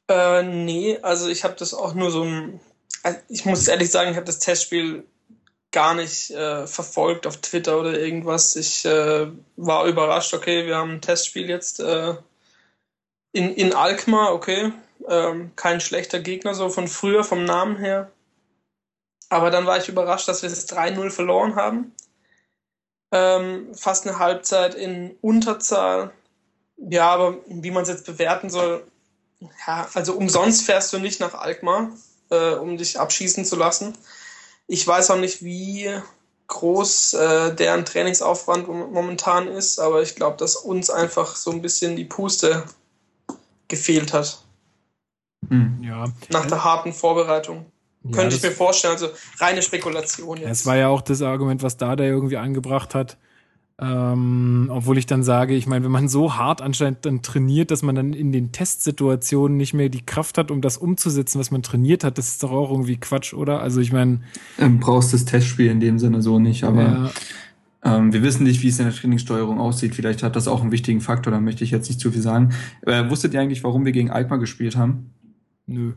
[0.10, 2.60] Äh, nee, also ich habe das auch nur so ein.
[3.04, 5.06] also Ich muss ehrlich sagen, ich habe das Testspiel
[5.72, 8.56] gar nicht äh, verfolgt auf Twitter oder irgendwas.
[8.56, 12.16] Ich äh, war überrascht, okay, wir haben ein Testspiel jetzt äh,
[13.32, 14.72] in, in Alkmaar, okay.
[15.08, 18.12] Ähm, kein schlechter Gegner, so von früher, vom Namen her.
[19.30, 21.94] Aber dann war ich überrascht, dass wir das 3-0 verloren haben.
[23.12, 26.12] Ähm, fast eine Halbzeit in Unterzahl.
[26.78, 28.86] Ja, aber wie man es jetzt bewerten soll,
[29.68, 31.92] ja, also umsonst fährst du nicht nach Alkmaar.
[32.34, 33.98] äh, um dich abschießen zu lassen.
[34.68, 35.90] Ich weiß auch nicht, wie
[36.48, 41.96] groß äh, deren Trainingsaufwand momentan ist, aber ich glaube, dass uns einfach so ein bisschen
[41.96, 42.64] die Puste
[43.68, 44.43] gefehlt hat.
[45.50, 45.80] Hm.
[45.82, 46.06] Ja.
[46.32, 47.66] Nach der harten Vorbereitung.
[48.04, 49.08] Ja, Könnte ich mir vorstellen, also
[49.40, 50.50] reine Spekulation jetzt.
[50.50, 53.18] Es war ja auch das Argument, was Dada irgendwie angebracht hat.
[53.80, 57.82] Ähm, obwohl ich dann sage, ich meine, wenn man so hart anscheinend dann trainiert, dass
[57.82, 61.64] man dann in den Testsituationen nicht mehr die Kraft hat, um das umzusetzen, was man
[61.64, 63.62] trainiert hat, das ist doch auch irgendwie Quatsch, oder?
[63.62, 64.22] Also ich meine.
[64.60, 67.12] Ähm, brauchst das Testspiel in dem Sinne so nicht, aber
[67.84, 67.98] ja.
[67.98, 69.96] ähm, wir wissen nicht, wie es in der Trainingssteuerung aussieht.
[69.96, 72.54] Vielleicht hat das auch einen wichtigen Faktor, da möchte ich jetzt nicht zu viel sagen.
[72.86, 75.10] Äh, wusstet ihr eigentlich, warum wir gegen Alkmaar gespielt haben?
[75.68, 75.94] Nö.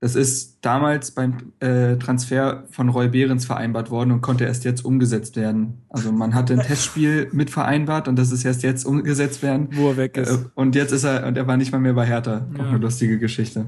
[0.00, 4.84] Das ist damals beim äh, Transfer von Roy Behrens vereinbart worden und konnte erst jetzt
[4.84, 5.82] umgesetzt werden.
[5.88, 9.68] Also man hatte ein Testspiel mit vereinbart und das ist erst jetzt umgesetzt werden.
[9.72, 10.30] Wo er weg ist.
[10.30, 12.46] Äh, und jetzt ist er, und er war nicht mal mehr bei Hertha.
[12.54, 12.62] Ja.
[12.62, 13.66] Auch eine lustige Geschichte.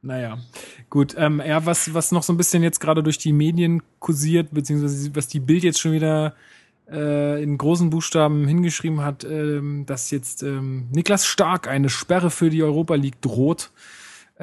[0.00, 0.38] Naja,
[0.90, 1.16] gut.
[1.18, 5.14] Ähm, ja, was, was noch so ein bisschen jetzt gerade durch die Medien kursiert, beziehungsweise
[5.16, 6.34] was die Bild jetzt schon wieder
[6.90, 12.50] äh, in großen Buchstaben hingeschrieben hat, ähm, dass jetzt ähm, Niklas Stark eine Sperre für
[12.50, 13.72] die Europa League droht.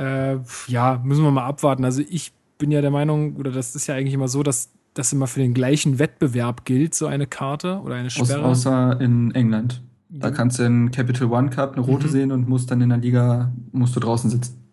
[0.01, 1.85] Äh, ja, müssen wir mal abwarten.
[1.85, 5.13] Also ich bin ja der Meinung, oder das ist ja eigentlich immer so, dass das
[5.13, 8.43] immer für den gleichen Wettbewerb gilt, so eine Karte oder eine Sperre.
[8.43, 9.81] außer in England.
[10.09, 12.11] Da kannst du in Capital One Cup eine rote mhm.
[12.11, 14.69] sehen und musst dann in der Liga, musst du draußen sitzen.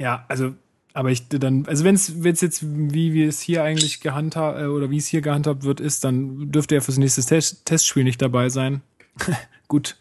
[0.00, 0.54] Ja, also,
[0.92, 4.90] aber ich dann, also wenn es jetzt, wie wir es hier eigentlich gehandhabt, äh, oder
[4.90, 8.48] wie es hier gehandhabt wird, ist, dann dürfte er fürs nächste Test Testspiel nicht dabei
[8.50, 8.82] sein.
[9.68, 9.96] Gut.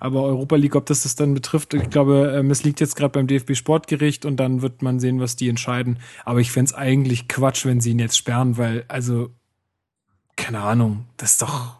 [0.00, 3.10] Aber Europa League, ob das das dann betrifft, ich glaube, ähm, es liegt jetzt gerade
[3.10, 5.98] beim DFB Sportgericht und dann wird man sehen, was die entscheiden.
[6.24, 9.30] Aber ich fände eigentlich Quatsch, wenn sie ihn jetzt sperren, weil, also,
[10.36, 11.76] keine Ahnung, das ist doch,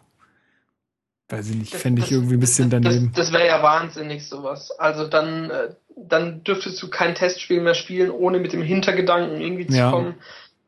[1.29, 3.11] weiß ich nicht, fände ich irgendwie ein bisschen daneben.
[3.15, 4.71] Das, das wäre ja wahnsinnig, sowas.
[4.77, 9.67] Also dann, äh, dann dürftest du kein Testspiel mehr spielen, ohne mit dem Hintergedanken irgendwie
[9.67, 9.91] zu ja.
[9.91, 10.15] kommen,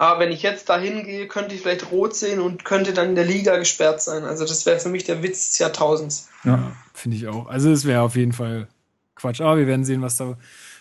[0.02, 3.16] aber wenn ich jetzt da hingehe, könnte ich vielleicht rot sehen und könnte dann in
[3.16, 4.24] der Liga gesperrt sein.
[4.24, 6.28] Also das wäre für mich der Witz des Jahrtausends.
[6.44, 7.48] Ja, finde ich auch.
[7.48, 8.68] Also es wäre auf jeden Fall
[9.16, 9.42] Quatsch.
[9.42, 10.38] Aber wir werden sehen, was da,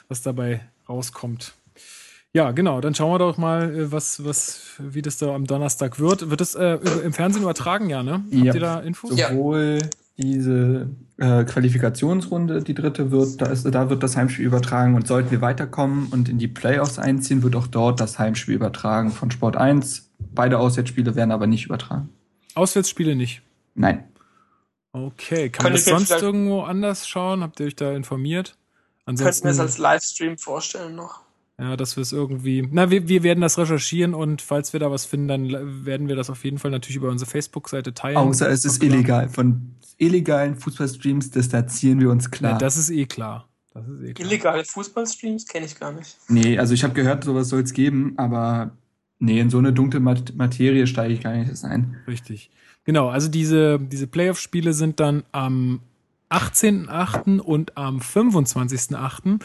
[0.09, 1.55] was dabei rauskommt.
[2.33, 2.81] Ja, genau.
[2.81, 6.31] Dann schauen wir doch mal, äh, was, was, wie das da am Donnerstag wird.
[6.31, 8.13] Wird das äh, im Fernsehen übertragen, ja, ne?
[8.13, 8.55] Habt ja.
[8.55, 9.11] ihr da Infos?
[9.11, 9.79] Sowohl
[10.17, 15.31] diese äh, Qualifikationsrunde, die dritte wird, da, ist, da wird das Heimspiel übertragen und sollten
[15.31, 19.57] wir weiterkommen und in die Playoffs einziehen, wird auch dort das Heimspiel übertragen von Sport
[19.57, 20.11] 1.
[20.35, 22.11] Beide Auswärtsspiele werden aber nicht übertragen.
[22.55, 23.43] Auswärtsspiele nicht?
[23.75, 24.05] Nein.
[24.93, 27.43] Okay, kann man das sonst irgendwo anders schauen?
[27.43, 28.57] Habt ihr euch da informiert?
[29.05, 31.21] Ansonsten könnten wir es als Livestream vorstellen noch.
[31.59, 32.67] Ja, dass wir es irgendwie.
[32.71, 36.17] Na, wir, wir werden das recherchieren und falls wir da was finden, dann werden wir
[36.17, 38.17] das auf jeden Fall natürlich über unsere Facebook-Seite teilen.
[38.17, 39.29] Außer es ist illegal.
[39.29, 42.53] Von illegalen Fußballstreams distanzieren wir uns klar.
[42.53, 43.47] Ja, das ist eh klar.
[43.75, 44.27] Das ist eh klar.
[44.27, 46.17] Illegale Fußballstreams kenne ich gar nicht.
[46.29, 48.71] Nee, also ich habe gehört, sowas soll es geben, aber
[49.19, 51.99] nee, in so eine dunkle Materie steige ich gar nicht ein.
[52.09, 52.51] Richtig.
[52.85, 55.81] Genau, also diese, diese Playoff-Spiele sind dann am
[56.31, 57.39] 18.8.
[57.41, 59.41] und am 25.8.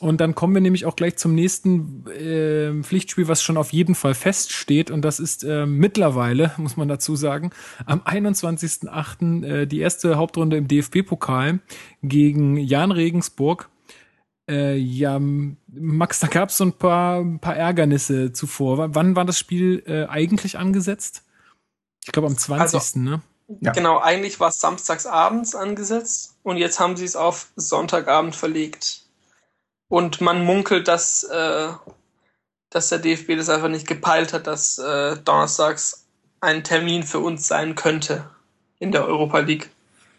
[0.00, 3.94] Und dann kommen wir nämlich auch gleich zum nächsten äh, Pflichtspiel, was schon auf jeden
[3.94, 4.90] Fall feststeht.
[4.90, 7.50] Und das ist äh, mittlerweile, muss man dazu sagen,
[7.86, 9.44] am 21.08.
[9.44, 11.60] Äh, die erste Hauptrunde im DFB-Pokal
[12.02, 13.70] gegen Jan Regensburg.
[14.50, 15.18] Äh, ja,
[15.72, 18.78] Max, da gab es so ein paar, ein paar Ärgernisse zuvor.
[18.78, 21.23] W wann war das Spiel äh, eigentlich angesetzt?
[22.04, 22.74] Ich glaube am 20.
[22.74, 23.22] Also, ne?
[23.60, 23.72] Ja.
[23.72, 29.02] Genau, eigentlich war es samstags abends angesetzt und jetzt haben sie es auf Sonntagabend verlegt.
[29.88, 31.68] Und man munkelt, dass, äh,
[32.70, 36.06] dass der DFB das einfach nicht gepeilt hat, dass äh, donnerstags
[36.40, 38.28] ein Termin für uns sein könnte
[38.78, 39.70] in der Europa League.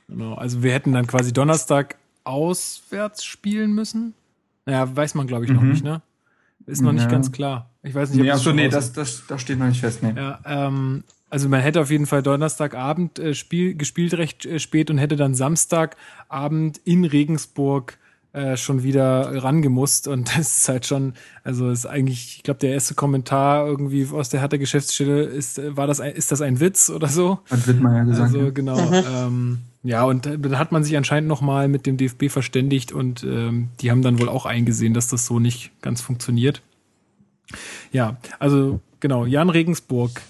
[0.08, 4.14] Genau, also wir hätten dann quasi Donnerstag auswärts spielen müssen.
[4.66, 5.72] Naja, weiß man, glaube ich, noch mhm.
[5.72, 6.02] nicht, ne?
[6.66, 7.00] Ist noch ja.
[7.00, 7.70] nicht ganz klar.
[7.84, 10.02] Ich weiß nicht, ob nee, das, so, nee, das, das, das steht noch nicht fest,
[10.02, 10.14] nee.
[10.16, 11.04] Ja, ähm,
[11.36, 15.18] also man hätte auf jeden Fall Donnerstagabend äh, Spiel, gespielt recht äh, spät und hätte
[15.18, 17.98] dann Samstagabend in Regensburg
[18.32, 22.72] äh, schon wieder rangemusst und das ist halt schon, also ist eigentlich, ich glaube, der
[22.72, 26.62] erste Kommentar irgendwie aus der Hertha Geschäftsstelle ist, äh, war das ein, ist das ein
[26.62, 27.40] Witz oder so?
[27.52, 28.34] Hat Wittmann ja gesagt.
[28.34, 28.80] Also genau.
[28.80, 29.04] Mhm.
[29.14, 33.68] Ähm, ja, und dann hat man sich anscheinend nochmal mit dem DFB verständigt und ähm,
[33.82, 36.62] die haben dann wohl auch eingesehen, dass das so nicht ganz funktioniert.
[37.92, 40.22] Ja, also genau, Jan Regensburg.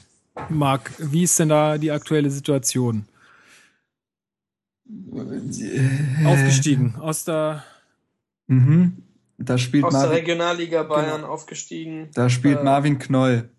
[0.50, 3.06] Marc, wie ist denn da die aktuelle Situation?
[4.88, 7.64] Äh, Aufgestiegen aus der
[8.48, 9.04] Mhm.
[9.38, 11.34] Da spielt Aus Marvin, der Regionalliga Bayern genau.
[11.34, 12.10] aufgestiegen.
[12.14, 13.50] Da spielt äh, Marvin Knoll.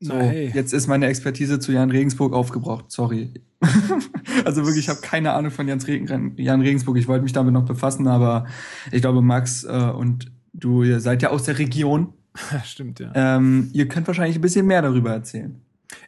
[0.00, 0.50] So, hey.
[0.54, 2.86] jetzt ist meine Expertise zu Jan Regensburg aufgebraucht.
[2.88, 3.34] Sorry.
[4.44, 6.96] also wirklich, ich habe keine Ahnung von Jan Regensburg.
[6.96, 8.46] Ich wollte mich damit noch befassen, aber
[8.90, 12.14] ich glaube, Max äh, und du ihr seid ja aus der Region.
[12.64, 13.12] Stimmt, ja.
[13.14, 15.60] Ähm, ihr könnt wahrscheinlich ein bisschen mehr darüber erzählen.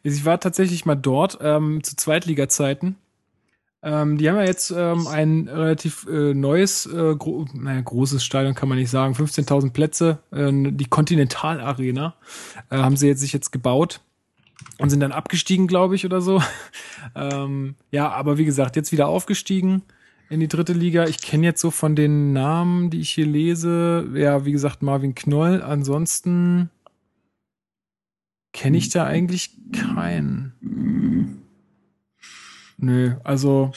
[0.03, 2.97] Ich war tatsächlich mal dort ähm, zu Zweitliga-Zeiten.
[3.85, 8.55] Ähm, die haben ja jetzt ähm, ein relativ äh, neues, äh, gro naja, großes Stadion
[8.55, 12.15] kann man nicht sagen, 15.000 Plätze, äh, die Continental Arena
[12.71, 14.01] äh, haben sie jetzt sich jetzt gebaut
[14.79, 16.41] und sind dann abgestiegen, glaube ich, oder so.
[17.17, 19.83] ähm, ja, aber wie gesagt, jetzt wieder aufgestiegen
[20.29, 21.07] in die dritte Liga.
[21.07, 25.17] Ich kenne jetzt so von den Namen, die ich hier lese, ja, wie gesagt, Marvin
[25.17, 25.61] Knoll.
[25.61, 26.71] Ansonsten
[28.53, 31.43] kenne ich da eigentlich keinen.
[32.77, 33.73] Nö, also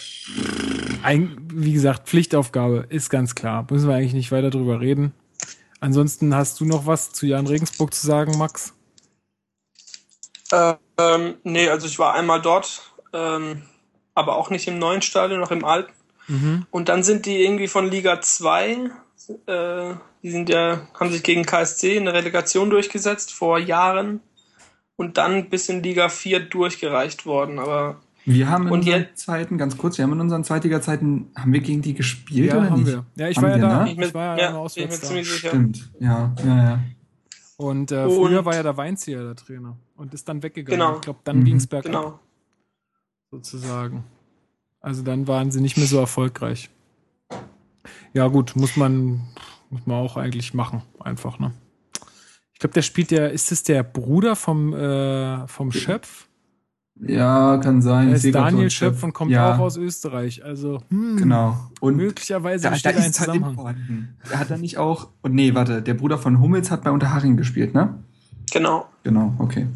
[1.03, 3.67] ein, wie gesagt, Pflichtaufgabe ist ganz klar.
[3.69, 5.13] Müssen wir eigentlich nicht weiter drüber reden.
[5.79, 8.73] Ansonsten hast du noch was zu Jan Regensburg zu sagen, Max?
[10.51, 12.81] Ähm, nee, also ich war einmal dort,
[13.13, 13.63] ähm,
[14.13, 15.91] aber auch nicht im neuen Stadion, noch im alten.
[16.27, 16.65] Mhm.
[16.71, 18.89] Und dann sind die irgendwie von Liga 2,
[19.45, 24.21] äh, die sind ja, haben sich gegen KSC in der Relegation durchgesetzt vor Jahren
[24.97, 27.59] und dann bis in Liga 4 durchgereicht worden.
[27.59, 31.27] Aber Wir haben in Und unseren jetzt- Zeiten, ganz kurz, wir haben in unseren Zweitliga-Zeiten,
[31.35, 32.91] haben wir gegen die gespielt Ja, oder haben nicht?
[32.93, 33.05] wir.
[33.17, 33.83] Ja, ich Haben war ja da.
[33.83, 33.91] ne?
[33.91, 35.07] ich, mir, Ich war ja, ja, bin ich mir auswärts da.
[35.07, 35.49] ziemlich sicher.
[35.49, 36.79] Stimmt, ja, ja, ja.
[37.57, 40.79] Und äh, Und- früher war ja der Weinzieher der Trainer und ist dann weggegangen.
[40.79, 40.95] Genau.
[40.95, 41.45] Ich glaube, dann Mhm.
[41.45, 42.19] ging's bergab, Genau.
[43.31, 44.03] sozusagen.
[44.81, 46.69] Also dann waren sie nicht mehr so erfolgreich.
[48.13, 49.21] Ja, gut, muss man,
[49.69, 51.53] muss man auch eigentlich machen, einfach, ne?
[52.65, 56.27] Ich glaube, der spielt der, ist es der Bruder vom, äh, vom Schöpf?
[56.99, 58.09] Ja, kann sein.
[58.09, 60.43] Er ist Daniel Schöpf und kommt ja, auch aus Österreich.
[60.43, 61.57] Also, hm, Genau.
[61.79, 63.53] Und möglicherweise da, da ein ist Talent Zusammenhang.
[63.53, 64.17] vorhanden.
[64.31, 67.37] Er hat er nicht auch, und nee, warte, der Bruder von Hummels hat bei Unterhaching
[67.37, 67.99] gespielt, ne?
[68.51, 68.87] Genau.
[69.03, 69.67] Genau, okay.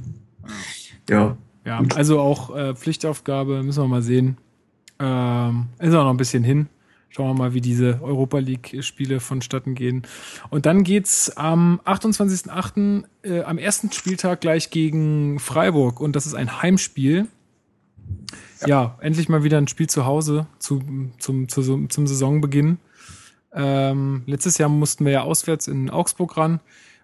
[1.08, 1.38] Ja.
[1.66, 1.96] Ja, Gut.
[1.96, 4.38] also auch äh, Pflichtaufgabe, müssen wir mal sehen.
[4.98, 6.70] Ähm, ist auch noch ein bisschen hin.
[7.10, 10.04] Schauen wir mal, wie diese Europa League-Spiele vonstatten gehen.
[10.50, 13.04] Und dann geht's am 28.08.
[13.24, 16.00] Äh, am ersten Spieltag gleich gegen Freiburg.
[16.00, 17.28] Und das ist ein Heimspiel.
[18.66, 20.84] Ja, endlich mal wieder ein Spiel zu Hause zu,
[21.18, 22.78] zum, zu, zum Saisonbeginn.
[23.54, 26.60] Ähm, letztes Jahr mussten wir ja auswärts in Augsburg ran.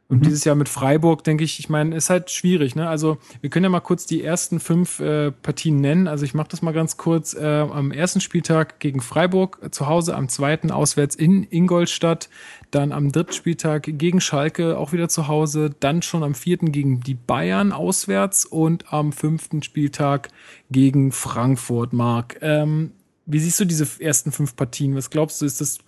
[0.07, 0.23] Und Mhm.
[0.23, 2.75] dieses Jahr mit Freiburg, denke ich, ich meine, ist halt schwierig.
[2.75, 2.87] Ne?
[2.87, 6.07] Also wir können ja mal kurz die ersten fünf äh, Partien nennen.
[6.07, 7.33] Also ich mache das mal ganz kurz.
[7.33, 12.29] Äh, am ersten Spieltag gegen Freiburg äh, zu Hause, am zweiten auswärts in Ingolstadt,
[12.69, 16.99] dann am dritten Spieltag gegen Schalke auch wieder zu Hause, dann schon am vierten gegen
[16.99, 20.29] die Bayern auswärts und am fünften Spieltag
[20.69, 22.37] gegen Frankfurt, Marc.
[22.41, 22.91] Ähm,
[23.25, 24.95] wie siehst du diese ersten fünf Partien?
[24.95, 25.79] Was glaubst du, ist das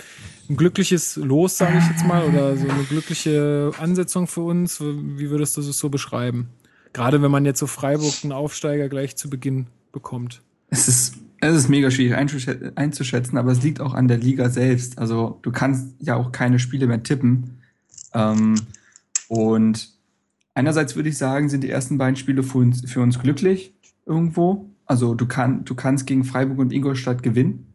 [0.49, 4.79] ein glückliches Los, sage ich jetzt mal, oder so eine glückliche Ansetzung für uns?
[4.81, 6.49] Wie würdest du es so beschreiben?
[6.93, 10.41] Gerade wenn man jetzt so Freiburg einen Aufsteiger gleich zu Beginn bekommt.
[10.69, 14.49] Es ist, es ist mega schwierig einzuschä- einzuschätzen, aber es liegt auch an der Liga
[14.49, 14.97] selbst.
[14.97, 17.61] Also du kannst ja auch keine Spiele mehr tippen.
[18.13, 18.55] Ähm,
[19.27, 19.91] und
[20.53, 23.73] einerseits würde ich sagen, sind die ersten beiden Spiele für uns, für uns glücklich
[24.05, 24.69] irgendwo.
[24.85, 27.66] Also du, kann, du kannst gegen Freiburg und Ingolstadt gewinnen.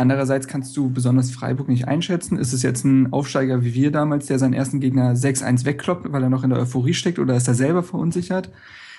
[0.00, 2.38] Andererseits kannst du besonders Freiburg nicht einschätzen.
[2.38, 6.22] Ist es jetzt ein Aufsteiger wie wir damals, der seinen ersten Gegner 6-1 wegkloppt, weil
[6.22, 8.50] er noch in der Euphorie steckt oder ist er selber verunsichert?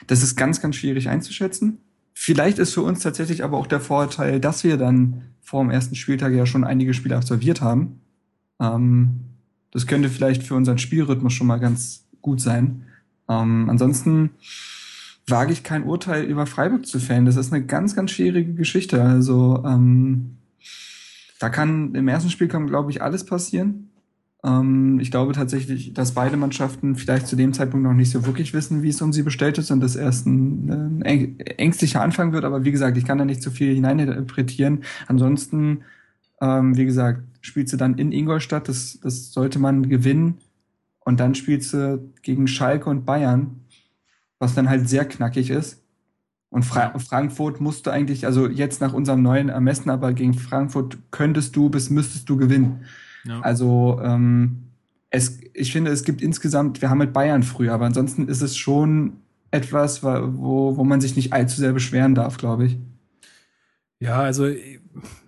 [0.05, 1.79] Das ist ganz, ganz schwierig einzuschätzen.
[2.13, 5.95] Vielleicht ist für uns tatsächlich aber auch der Vorteil, dass wir dann vor dem ersten
[5.95, 8.01] Spieltag ja schon einige Spiele absolviert haben.
[8.59, 9.21] Ähm,
[9.71, 12.83] das könnte vielleicht für unseren Spielrhythmus schon mal ganz gut sein.
[13.27, 14.29] Ähm, ansonsten
[15.25, 17.25] wage ich kein Urteil über Freiburg zu fällen.
[17.25, 19.01] Das ist eine ganz, ganz schwierige Geschichte.
[19.01, 20.37] Also ähm,
[21.41, 23.89] da kann im ersten Spiel kann, glaube ich, alles passieren.
[24.43, 28.53] Ähm, ich glaube tatsächlich, dass beide Mannschaften vielleicht zu dem Zeitpunkt noch nicht so wirklich
[28.53, 32.45] wissen, wie es um sie bestellt ist und das erst ein, äh, ängstlicher Anfang wird.
[32.45, 34.83] Aber wie gesagt, ich kann da nicht so viel hineininterpretieren.
[35.07, 35.81] Ansonsten,
[36.41, 40.37] ähm, wie gesagt, spielst du dann in Ingolstadt, das, das sollte man gewinnen.
[40.99, 43.61] Und dann spielst du gegen Schalke und Bayern,
[44.37, 45.80] was dann halt sehr knackig ist.
[46.51, 50.97] Und Fra Frankfurt musst du eigentlich, also jetzt nach unserem neuen Ermessen, aber gegen Frankfurt
[51.09, 52.83] könntest du bis müsstest du gewinnen.
[53.23, 53.39] Ja.
[53.39, 54.63] Also ähm,
[55.09, 58.57] es, ich finde, es gibt insgesamt, wir haben mit Bayern früher, aber ansonsten ist es
[58.57, 59.13] schon
[59.49, 62.77] etwas, wa- wo, wo man sich nicht allzu sehr beschweren darf, glaube ich.
[63.99, 64.81] Ja, also ich,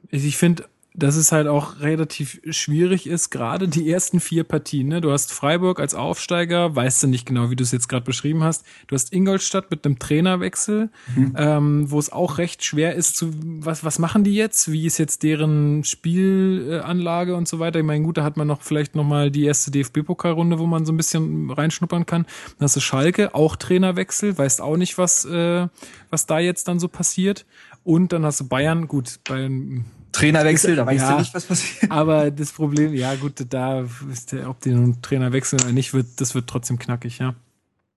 [0.09, 4.89] ich finde, dass es halt auch relativ schwierig ist, gerade die ersten vier Partien.
[4.89, 5.01] Ne?
[5.01, 8.43] Du hast Freiburg als Aufsteiger, weißt du nicht genau, wie du es jetzt gerade beschrieben
[8.43, 8.63] hast.
[8.87, 11.35] Du hast Ingolstadt mit einem Trainerwechsel, Mhm.
[11.37, 14.71] ähm, wo es auch recht schwer ist zu, was, was machen die jetzt?
[14.71, 17.79] Wie ist jetzt deren Spielanlage und so weiter?
[17.79, 20.85] Ich meine, gut, da hat man noch vielleicht noch mal die erste DFB-Pokalrunde, wo man
[20.85, 22.23] so ein bisschen reinschnuppern kann.
[22.57, 25.67] Dann hast du Schalke, auch Trainerwechsel, weißt auch nicht, was, äh,
[26.09, 27.45] was da jetzt dann so passiert.
[27.83, 31.11] Und dann hast du Bayern, gut, Bayern Trainerwechsel, da weißt Ja.
[31.13, 31.91] du nicht, was passiert.
[31.91, 35.93] Aber das Problem, ja gut, da ist der, ob die nun Trainer wechseln oder nicht,
[35.93, 37.35] wird, das wird trotzdem knackig, ja.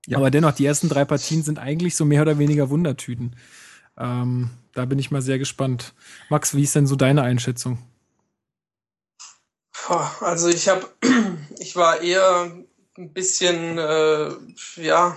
[0.09, 0.19] Ja.
[0.19, 3.37] Aber dennoch, die ersten drei Partien sind eigentlich so mehr oder weniger Wundertüten.
[3.99, 5.95] Ähm, da bin ich mal sehr gespannt.
[6.29, 7.79] Max, wie ist denn so deine Einschätzung?
[10.21, 10.87] Also ich habe,
[11.59, 12.53] ich war eher
[12.97, 14.31] ein bisschen, äh,
[14.77, 15.17] ja,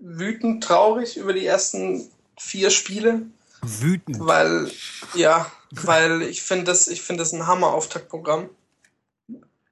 [0.00, 3.22] wütend, traurig über die ersten vier Spiele,
[3.62, 4.18] Wütend.
[4.20, 4.70] weil,
[5.14, 8.50] ja, weil ich finde das, ich finde das ein Hammer-Auftaktprogramm.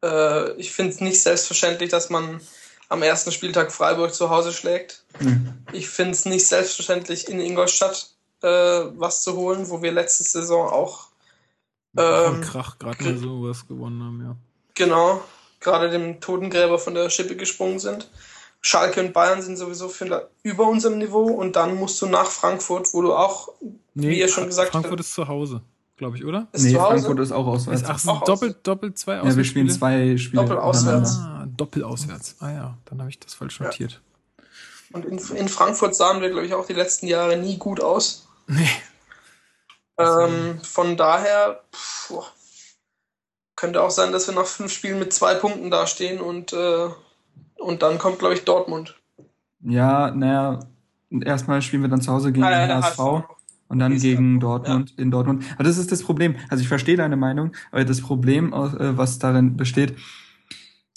[0.03, 2.41] Äh, ich finde es nicht selbstverständlich, dass man
[2.89, 5.05] am ersten Spieltag Freiburg zu Hause schlägt.
[5.19, 5.65] Hm.
[5.73, 8.11] Ich finde es nicht selbstverständlich, in Ingolstadt
[8.43, 11.09] äh, was zu holen, wo wir letzte Saison auch
[11.97, 14.37] Ähm, Krach gerade mal sowas gewonnen haben, ja.
[14.75, 15.23] Genau,
[15.61, 18.11] gerade dem Totengräber von der Schippe gesprungen sind.
[18.61, 22.93] Schalke und Bayern sind sowieso für über unserem Niveau und dann musst du nach Frankfurt,
[22.95, 23.51] wo du auch
[23.95, 25.01] Wie ihr schon gesagt Frankfurt habt.
[25.01, 25.61] ist zu Hause,
[25.97, 26.49] glaube ich, oder?
[26.53, 26.75] ist Nee.
[26.75, 27.83] Frankfurt ist auch auswärts.
[27.83, 30.43] Ist, ach, Auch sind doppelt, doppelt zwei ja, wir spielen zwei Spiele.
[30.43, 31.19] Doppel auswärts.
[31.19, 32.37] Ah, doppelt auswärts.
[32.41, 33.67] Ah ja, dann habe ich das falsch Ja.
[33.67, 34.01] notiert.
[34.93, 38.29] Und in, in Frankfurt sahen wir, glaube ich, auch die letzten Jahre nie gut aus.
[38.47, 38.69] Nee.
[39.99, 42.27] Ähm, von daher pff, boah,
[43.57, 46.89] könnte auch sein, dass wir nach fünf Spielen mit zwei Punkten dastehen und, äh,
[47.59, 48.97] und dann kommt, glaube ich, Dortmund.
[49.61, 50.61] Ja, naja,
[51.23, 52.99] erstmal spielen wir dann zu Hause gegen Ah, ja, den HSV.
[53.69, 55.43] Und dann Ist gegen ja- Dortmund in Dortmund.
[55.55, 56.37] Aber das ist das Problem.
[56.49, 59.95] Also ich verstehe deine Meinung, aber das Problem, äh, was darin besteht,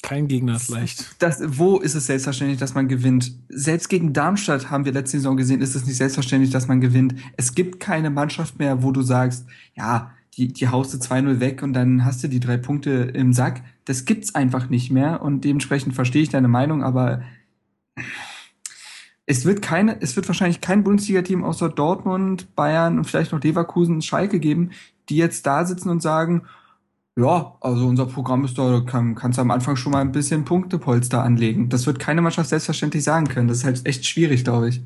[0.03, 1.15] Kein Gegner ist leicht.
[1.19, 3.31] das, wo ist es selbstverständlich, dass man gewinnt?
[3.49, 7.15] Selbst gegen Darmstadt haben wir letzte Saison gesehen, ist es nicht selbstverständlich, dass man gewinnt.
[7.35, 11.63] Es gibt keine Mannschaft mehr, wo du sagst, ja, die, die haust du 2-0 weg
[11.63, 13.63] und dann hast du die drei Punkte im Sack.
[13.85, 17.23] Das gibt's einfach nicht mehr und dementsprechend verstehe ich deine Meinung, aber
[19.27, 23.95] es wird keine, es wird wahrscheinlich kein Bundesliga-Team außer Dortmund, Bayern und vielleicht noch Leverkusen
[23.95, 24.71] und Schalke geben,
[25.09, 26.47] die jetzt da sitzen und sagen,
[27.17, 30.45] ja, also unser Programm ist da, kann, kannst du am Anfang schon mal ein bisschen
[30.45, 31.67] Punktepolster anlegen.
[31.67, 33.49] Das wird keine Mannschaft selbstverständlich sagen können.
[33.49, 34.81] Das ist halt echt schwierig, glaube ich.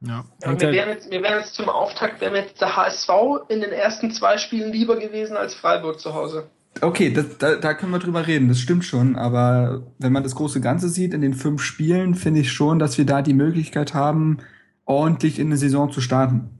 [0.00, 0.24] Ja.
[0.42, 3.10] Ja, wir, wären jetzt, wir wären jetzt zum Auftakt, wären jetzt der HSV
[3.48, 6.48] in den ersten zwei Spielen lieber gewesen als Freiburg zu Hause.
[6.80, 9.16] Okay, das, da, da können wir drüber reden, das stimmt schon.
[9.16, 12.98] Aber wenn man das große Ganze sieht, in den fünf Spielen, finde ich schon, dass
[12.98, 14.38] wir da die Möglichkeit haben,
[14.84, 16.50] ordentlich in eine Saison zu starten.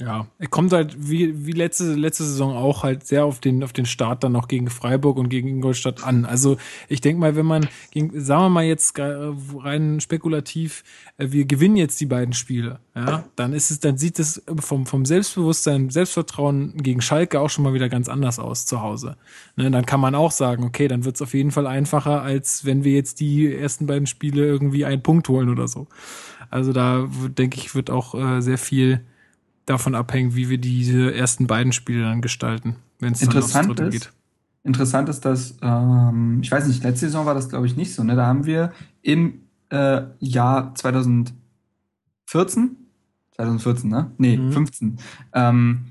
[0.00, 3.72] Ja, er kommt halt wie, wie letzte, letzte Saison auch halt sehr auf den, auf
[3.72, 6.24] den Start dann noch gegen Freiburg und gegen Ingolstadt an.
[6.24, 6.56] Also
[6.88, 10.84] ich denke mal, wenn man, gegen, sagen wir mal jetzt rein spekulativ,
[11.16, 14.86] äh, wir gewinnen jetzt die beiden Spiele, ja, dann ist es, dann sieht es vom,
[14.86, 19.16] vom Selbstbewusstsein, Selbstvertrauen gegen Schalke auch schon mal wieder ganz anders aus zu Hause.
[19.56, 22.64] Ne, dann kann man auch sagen, okay, dann wird es auf jeden Fall einfacher, als
[22.64, 25.88] wenn wir jetzt die ersten beiden Spiele irgendwie einen Punkt holen oder so.
[26.50, 29.04] Also da denke ich, wird auch äh, sehr viel
[29.70, 33.84] davon abhängen, wie wir diese ersten beiden Spiele dann gestalten, wenn es dann aufs dritte
[33.84, 34.12] ist, geht.
[34.64, 38.02] interessant ist, dass, ähm, ich weiß nicht, letzte Saison war das, glaube ich, nicht so.
[38.04, 38.16] Ne?
[38.16, 42.76] Da haben wir im äh, Jahr 2014,
[43.36, 44.10] 2014, ne?
[44.18, 44.52] Nee, Mhm.
[44.52, 44.98] 15,
[45.34, 45.84] ähm,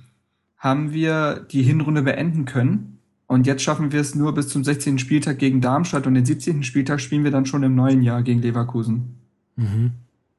[0.58, 2.94] haben wir die Hinrunde beenden können.
[3.28, 4.98] Und jetzt schaffen wir es nur bis zum 16.
[5.00, 6.64] Spieltag gegen Darmstadt und den 17.
[6.64, 9.18] Spieltag spielen wir dann schon im neuen Jahr gegen Leverkusen.
[9.58, 9.92] Mhm.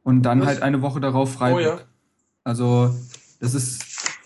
[0.02, 0.46] Und dann Was?
[0.46, 1.60] halt eine Woche darauf Freiburg.
[1.60, 1.78] Oh ja.
[2.44, 2.94] Also,
[3.40, 3.84] das ist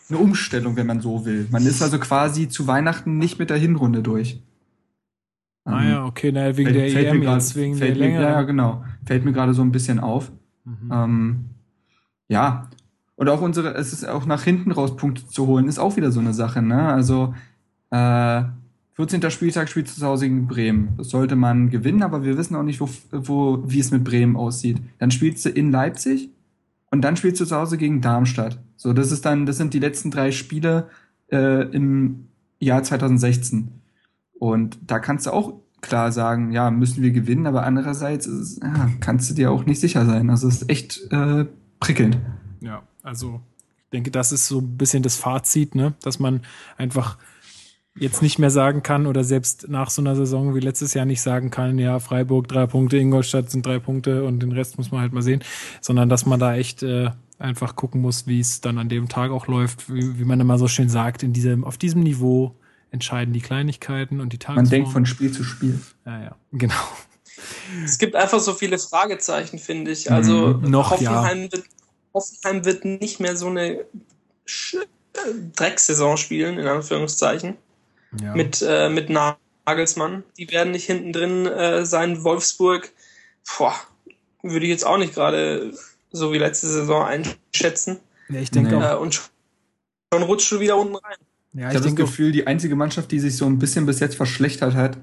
[0.08, 1.46] eine Umstellung, wenn man so will.
[1.50, 4.40] Man ist also quasi zu Weihnachten nicht mit der Hinrunde durch.
[5.64, 8.20] Ah Ähm, ja, okay, na, wegen fällt- der EM jetzt, wegen der fällt mir, Länge.
[8.22, 8.84] Ja, ja, genau.
[9.06, 10.30] Fällt mir gerade so ein bisschen auf.
[10.64, 10.90] Mhm.
[10.92, 11.44] Ähm,
[12.28, 12.68] ja.
[13.14, 16.10] Und auch unsere, es ist auch nach hinten raus Punkte zu holen, ist auch wieder
[16.10, 16.88] so eine Sache, ne?
[16.88, 17.34] Also,
[17.90, 18.42] äh,
[18.94, 19.30] 14.
[19.30, 20.94] Spieltag spielt zu Hause gegen Bremen.
[20.98, 24.36] Das sollte man gewinnen, aber wir wissen auch nicht, wo, wo, wie es mit Bremen
[24.36, 24.78] aussieht.
[24.98, 26.28] Dann spielst du in Leipzig
[26.90, 28.58] und dann spielst du zu Hause gegen Darmstadt.
[28.82, 30.88] So, das ist dann, das sind die letzten drei Spiele
[31.30, 32.26] äh, im
[32.58, 33.80] Jahr 2016.
[34.40, 38.90] Und da kannst du auch klar sagen, ja, müssen wir gewinnen, aber andererseits es, ja,
[38.98, 40.30] kannst du dir auch nicht sicher sein.
[40.30, 41.46] Also es ist echt äh,
[41.78, 42.18] prickelnd.
[42.60, 43.40] Ja, also
[43.84, 45.94] ich denke, das ist so ein bisschen das Fazit, ne?
[46.02, 46.40] dass man
[46.76, 47.18] einfach
[47.94, 51.22] jetzt nicht mehr sagen kann oder selbst nach so einer Saison wie letztes Jahr nicht
[51.22, 55.02] sagen kann, ja, Freiburg drei Punkte, Ingolstadt sind drei Punkte und den Rest muss man
[55.02, 55.44] halt mal sehen,
[55.80, 57.10] sondern dass man da echt äh,
[57.42, 60.58] einfach gucken muss, wie es dann an dem Tag auch läuft, wie, wie man immer
[60.58, 62.54] so schön sagt, in diesem, auf diesem Niveau
[62.90, 64.68] entscheiden die Kleinigkeiten und die Man Tagesform.
[64.70, 65.80] denkt von Spiel zu Spiel.
[66.06, 66.74] ja, ja, genau.
[67.84, 70.12] Es gibt einfach so viele Fragezeichen, finde ich.
[70.12, 71.64] Also Mhm, noch, Hoffenheim, wird,
[72.14, 73.84] Hoffenheim wird nicht mehr so eine
[74.44, 75.18] Sch äh,
[75.56, 77.56] Drecksaison spielen, in Anführungszeichen,
[78.20, 78.34] Ja.
[78.36, 80.22] mit, äh, mit Nagelsmann.
[80.36, 82.22] Die werden nicht hinten drin äh, sein.
[82.24, 82.92] Wolfsburg,
[83.58, 83.74] boah,
[84.42, 85.72] würde ich jetzt auch nicht gerade
[86.12, 87.98] so wie letzte Saison einschätzen.
[88.28, 88.84] ja, ich denke Nee.
[88.84, 91.16] auch, Äh, und schon rutscht du wieder unten rein.
[91.54, 94.00] Ja, ich, ich habe das Gefühl, die einzige Mannschaft, die sich so ein bisschen bis
[94.00, 94.98] jetzt verschlechtert hat,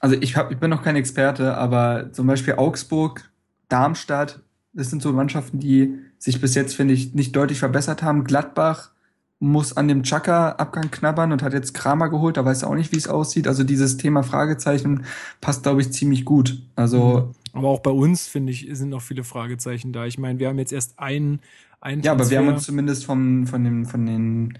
[0.00, 3.30] also ich, hab, ich bin noch kein Experte, aber zum Beispiel Augsburg,
[3.68, 4.40] Darmstadt,
[4.72, 8.24] das sind so Mannschaften, die sich bis jetzt, finde ich, nicht deutlich verbessert haben.
[8.24, 8.90] Gladbach
[9.38, 12.92] muss an dem Chaka-Abgang knabbern und hat jetzt Kramer geholt, da weiß er auch nicht,
[12.92, 13.46] wie es aussieht.
[13.46, 15.04] Also dieses Thema Fragezeichen
[15.40, 16.60] passt, glaube ich, ziemlich gut.
[16.76, 17.28] Also.
[17.28, 17.34] Mhm.
[17.54, 20.04] Aber auch bei uns, finde ich, sind noch viele Fragezeichen da.
[20.06, 21.40] Ich meine, wir haben jetzt erst einen,
[21.80, 24.58] einen Ja, aber wir haben uns zumindest vom, von den, von den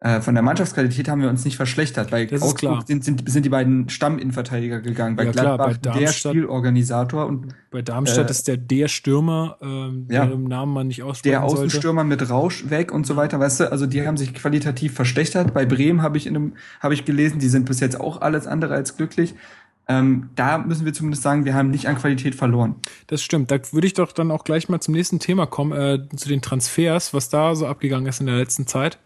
[0.00, 2.10] äh, von der Mannschaftsqualität haben wir uns nicht verschlechtert.
[2.10, 5.16] Bei das Augsburg sind, sind, sind die beiden Stamminnenverteidiger gegangen.
[5.16, 9.56] Bei ja, Gladbach klar, bei der Spielorganisator und bei Darmstadt äh, ist der der Stürmer,
[9.62, 12.22] ähm, ja, deren Namen man nicht aussprechen Der Außenstürmer sollte.
[12.22, 13.72] mit Rausch weg und so weiter, weißt du?
[13.72, 15.54] Also die haben sich qualitativ verschlechtert.
[15.54, 18.46] Bei Bremen habe ich in einem habe ich gelesen, die sind bis jetzt auch alles
[18.46, 19.34] andere als glücklich.
[19.88, 22.76] Ähm, da müssen wir zumindest sagen, wir haben nicht an Qualität verloren.
[23.06, 23.50] Das stimmt.
[23.50, 26.42] Da würde ich doch dann auch gleich mal zum nächsten Thema kommen, äh, zu den
[26.42, 28.98] Transfers, was da so abgegangen ist in der letzten Zeit.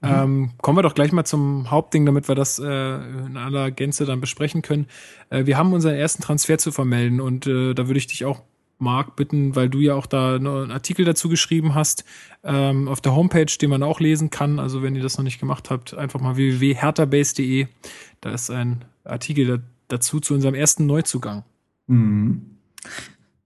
[0.00, 0.08] Mhm.
[0.08, 4.04] Ähm, kommen wir doch gleich mal zum Hauptding, damit wir das äh, in aller Gänze
[4.04, 4.86] dann besprechen können.
[5.30, 8.42] Äh, wir haben unseren ersten Transfer zu vermelden und äh, da würde ich dich auch,
[8.80, 12.04] Marc, bitten, weil du ja auch da einen Artikel dazu geschrieben hast,
[12.44, 14.60] ähm, auf der Homepage, den man auch lesen kann.
[14.60, 17.66] Also wenn ihr das noch nicht gemacht habt, einfach mal www.herterbase.de.
[18.20, 21.44] Da ist ein Artikel dazu zu unserem ersten Neuzugang.
[21.86, 22.58] Mhm.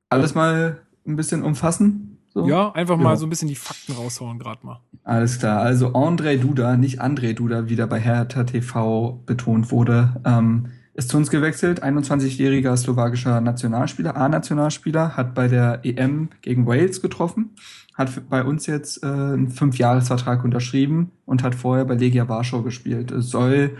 [0.08, 2.18] Alles mal ein bisschen umfassen?
[2.34, 2.46] So?
[2.46, 3.02] Ja, einfach ja.
[3.02, 4.80] mal so ein bisschen die Fakten raushauen gerade mal.
[5.04, 5.60] Alles klar.
[5.60, 11.10] Also André Duda, nicht André Duda, wie da bei Hertha TV betont wurde, ähm, ist
[11.10, 11.82] zu uns gewechselt.
[11.82, 17.50] 21-jähriger slowakischer Nationalspieler, A-Nationalspieler, hat bei der EM gegen Wales getroffen,
[17.94, 23.10] hat bei uns jetzt äh, einen Fünfjahresvertrag unterschrieben und hat vorher bei Legia Warschau gespielt.
[23.10, 23.76] Es soll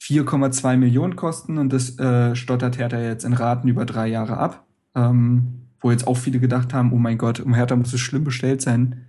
[0.00, 4.66] 4,2 Millionen kosten und das äh, stottert Hertha jetzt in Raten über drei Jahre ab.
[4.94, 8.24] Ähm, wo jetzt auch viele gedacht haben, oh mein Gott, um Hertha muss es schlimm
[8.24, 9.06] bestellt sein.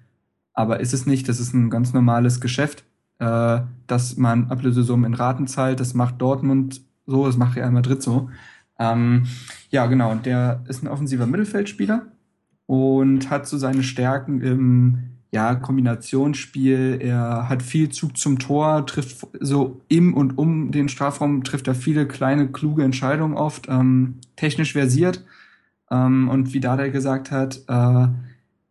[0.53, 2.83] Aber ist es nicht, das ist ein ganz normales Geschäft,
[3.19, 8.01] äh, dass man Ablösesummen in Raten zahlt, das macht Dortmund so, das macht Real Madrid
[8.01, 8.29] so.
[8.79, 9.27] Ähm,
[9.69, 12.07] ja, genau, und der ist ein offensiver Mittelfeldspieler
[12.65, 16.99] und hat so seine Stärken im ja, Kombinationsspiel.
[17.01, 21.75] Er hat viel Zug zum Tor, trifft so im und um den Strafraum, trifft er
[21.75, 25.23] viele kleine, kluge Entscheidungen oft, ähm, technisch versiert
[25.89, 28.07] ähm, und wie Dada gesagt hat, äh,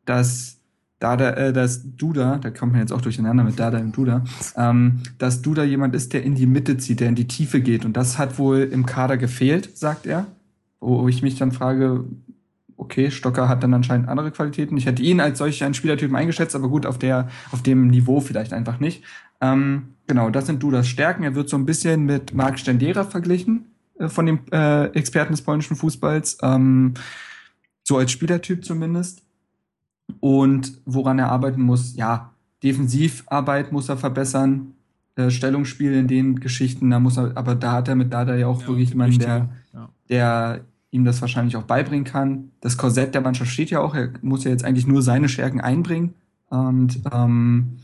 [0.04, 0.58] dass
[0.98, 4.22] Dada, äh, dass Duda, da kommt man jetzt auch durcheinander mit Dada und Duda,
[4.54, 7.86] ähm, dass Duda jemand ist, der in die Mitte zieht, der in die Tiefe geht.
[7.86, 10.26] Und das hat wohl im Kader gefehlt, sagt er.
[10.82, 12.04] Wo ich mich dann frage,
[12.80, 14.76] okay, Stocker hat dann anscheinend andere Qualitäten.
[14.76, 18.20] Ich hätte ihn als solch einen Spielertypen eingeschätzt, aber gut, auf der, auf dem Niveau
[18.20, 19.04] vielleicht einfach nicht.
[19.40, 21.22] Ähm, genau, das sind Dudas Stärken.
[21.22, 23.66] Er wird so ein bisschen mit Marc Stendera verglichen.
[24.00, 26.94] Äh, von dem äh, Experten des polnischen Fußballs, ähm,
[27.82, 29.22] so als Spielertyp zumindest.
[30.18, 34.74] Und woran er arbeiten muss, ja, Defensivarbeit muss er verbessern,
[35.16, 38.48] äh, Stellungsspiel in den Geschichten, da muss er, aber da hat er mit Dada ja
[38.48, 39.88] auch ja, wirklich jemanden, der, ja.
[40.08, 42.50] der ihm das wahrscheinlich auch beibringen kann.
[42.60, 45.60] Das Korsett der Mannschaft steht ja auch, er muss ja jetzt eigentlich nur seine Stärken
[45.60, 46.14] einbringen.
[46.48, 47.78] Und ähm,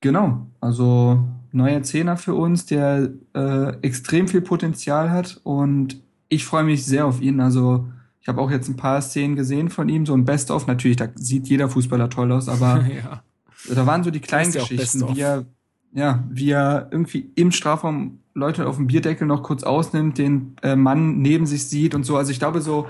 [0.00, 6.64] genau, also neuer Zehner für uns, der äh, extrem viel Potenzial hat und ich freue
[6.64, 7.40] mich sehr auf ihn.
[7.40, 7.88] Also
[8.20, 10.66] ich habe auch jetzt ein paar Szenen gesehen von ihm, so ein Best-of.
[10.66, 13.22] Natürlich, da sieht jeder Fußballer toll aus, aber ja.
[13.74, 15.46] da waren so die kleinen Geschichten, wie er,
[15.92, 20.76] ja, wie er irgendwie im Strafraum Leute auf dem Bierdeckel noch kurz ausnimmt, den äh,
[20.76, 22.16] Mann neben sich sieht und so.
[22.16, 22.88] Also ich glaube so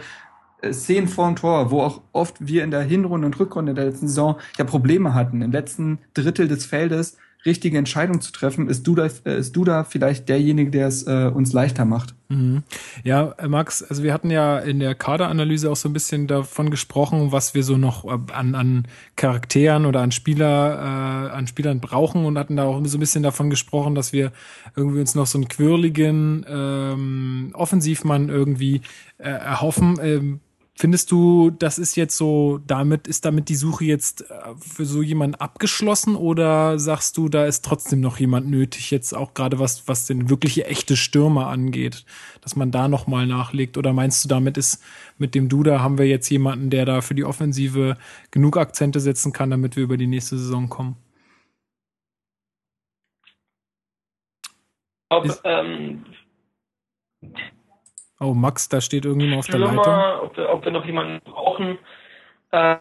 [0.63, 3.87] äh, Szenen vor dem Tor, wo auch oft wir in der Hinrunde und Rückrunde der
[3.87, 5.43] letzten Saison ja Probleme hatten.
[5.43, 9.65] Im letzten Drittel des Feldes richtige Entscheidung zu treffen, ist du da, äh, ist du
[9.65, 12.15] da vielleicht derjenige, der es äh, uns leichter macht.
[12.29, 12.63] Mhm.
[13.03, 16.71] Ja, äh, Max, also wir hatten ja in der Kaderanalyse auch so ein bisschen davon
[16.71, 18.87] gesprochen, was wir so noch äh, an, an
[19.17, 23.23] Charakteren oder an Spieler, äh, an Spielern brauchen und hatten da auch so ein bisschen
[23.23, 24.33] davon gesprochen, dass wir
[24.77, 28.83] irgendwie uns noch so einen quirligen ähm, Offensivmann irgendwie
[29.19, 29.99] äh, erhoffen.
[30.03, 30.41] Ähm,
[30.81, 35.03] Findest du, das ist jetzt so, damit, ist damit die Suche jetzt äh, für so
[35.03, 39.89] jemanden abgeschlossen oder sagst du, da ist trotzdem noch jemand nötig, jetzt auch gerade was,
[39.89, 42.07] was den wirkliche echte Stürmer angeht,
[42.41, 43.77] dass man da nochmal nachlegt?
[43.77, 44.83] Oder meinst du, damit ist,
[45.19, 47.99] mit dem Duda haben wir jetzt jemanden, der da für die Offensive
[48.31, 50.97] genug Akzente setzen kann, damit wir über die nächste Saison kommen?
[55.11, 56.07] Ob, ähm,
[58.23, 59.79] Oh, Max, da steht irgendjemand auf der Leitung.
[59.79, 61.79] Ob wir, ob wir noch jemanden brauchen.
[62.53, 62.77] Äh,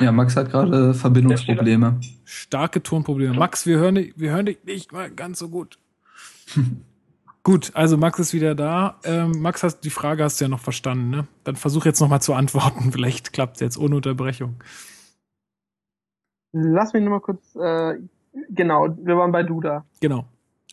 [0.00, 2.00] ja, Max hat gerade Verbindungsprobleme.
[2.24, 3.34] Starke Tonprobleme.
[3.34, 5.78] Max, wir hören, dich, wir hören dich nicht mal ganz so gut.
[7.42, 8.98] gut, also Max ist wieder da.
[9.04, 11.26] Ähm, Max, hast, die Frage hast du ja noch verstanden, ne?
[11.44, 12.92] Dann versuch jetzt noch mal zu antworten.
[12.92, 14.62] Vielleicht klappt es jetzt ohne Unterbrechung.
[16.52, 17.98] Lass mich nur mal kurz äh,
[18.50, 19.84] Genau, wir waren bei Duda.
[20.00, 20.24] Genau.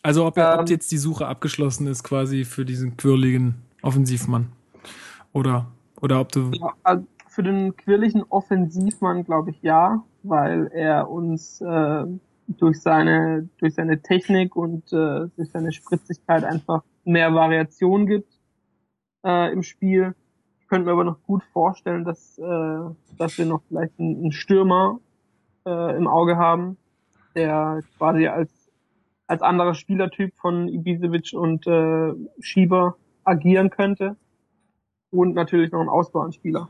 [0.02, 4.52] Also ob, ähm, ob jetzt die Suche abgeschlossen ist quasi für diesen quirligen Offensivmann.
[5.36, 5.66] Oder,
[6.00, 6.50] oder ob du.
[6.52, 12.04] Ja, also für den quirligen Offensivmann glaube ich ja, weil er uns äh,
[12.48, 18.32] durch seine durch seine Technik und äh, durch seine Spritzigkeit einfach mehr Variation gibt
[19.26, 20.14] äh, im Spiel.
[20.60, 22.80] Ich könnte mir aber noch gut vorstellen, dass äh,
[23.18, 25.00] dass wir noch vielleicht einen, einen Stürmer
[25.66, 26.78] äh, im Auge haben,
[27.34, 28.50] der quasi als
[29.26, 34.16] als anderer Spielertyp von Ibisevic und äh, Schieber agieren könnte.
[35.16, 36.68] Und natürlich noch ein Ausbauspieler.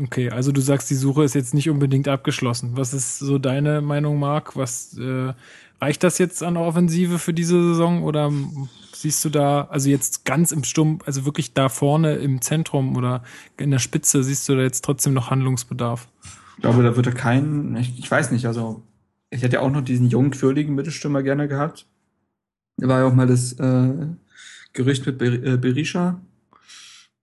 [0.00, 2.72] Okay, also du sagst, die Suche ist jetzt nicht unbedingt abgeschlossen.
[2.74, 4.56] Was ist so deine Meinung, Marc?
[4.56, 5.32] Was äh,
[5.80, 8.32] reicht das jetzt an Offensive für diese Saison oder
[8.94, 13.22] siehst du da, also jetzt ganz im Sturm, also wirklich da vorne im Zentrum oder
[13.58, 16.08] in der Spitze, siehst du da jetzt trotzdem noch Handlungsbedarf?
[16.56, 18.82] Ich glaube, da wird er kein, ich, ich weiß nicht, also
[19.30, 21.86] ich hätte ja auch noch diesen jungen, quirligen Mittelstürmer gerne gehabt.
[22.76, 24.06] Da war ja auch mal das äh,
[24.72, 26.20] Gerücht mit Ber äh, Berisha.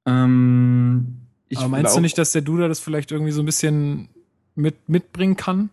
[0.10, 1.18] Ähm,
[1.56, 4.10] Aber meinst du nicht, dass der Duda das vielleicht irgendwie so ein bisschen
[4.56, 5.70] mit, mitbringen kann?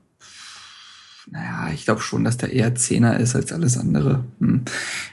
[1.28, 4.24] Naja, ich glaube schon, dass der eher Zehner ist als alles andere.
[4.39, 4.62] Hm.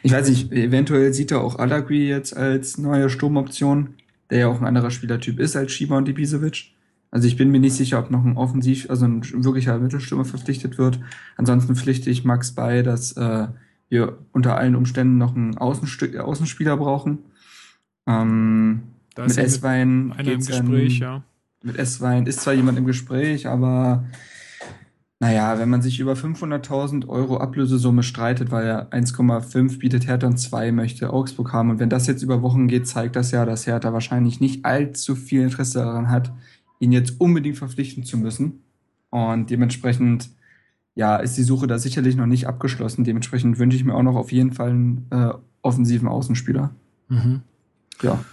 [0.03, 3.95] Ich weiß nicht, eventuell sieht er auch Alagui jetzt als neue Sturmoption,
[4.29, 6.71] der ja auch ein anderer Spielertyp ist als Schieber und Ibisevic.
[7.09, 10.77] Also ich bin mir nicht sicher, ob noch ein Offensiv, also ein wirklicher Mittelstürmer verpflichtet
[10.77, 10.99] wird.
[11.35, 13.47] Ansonsten pflichte ich Max bei, dass äh,
[13.89, 17.19] wir unter allen Umständen noch einen Außenst Außenspieler brauchen.
[18.07, 18.83] Ähm,
[19.17, 21.23] mit S-Wein im Gespräch, ja.
[21.63, 24.03] Mit S-Wein ist zwar jemand im Gespräch, aber
[25.19, 30.37] naja, wenn man sich über 500.000 Euro Ablösesumme streitet, weil er 1,5 bietet Hertha und
[30.37, 33.65] 2 möchte Augsburg haben und wenn das jetzt über Wochen geht, zeigt das ja, dass
[33.65, 36.33] Hertha wahrscheinlich nicht allzu viel Interesse daran hat,
[36.79, 38.63] ihn jetzt unbedingt verpflichten zu müssen.
[39.09, 40.29] Und dementsprechend,
[40.95, 43.05] ja, ist die Suche da sicherlich noch nicht abgeschlossen.
[43.05, 45.29] Dementsprechend wünsche ich mir auch noch auf jeden Fall einen äh,
[45.61, 46.71] offensiven Außenspieler.
[47.07, 47.43] Mhm.
[48.01, 48.25] Ja.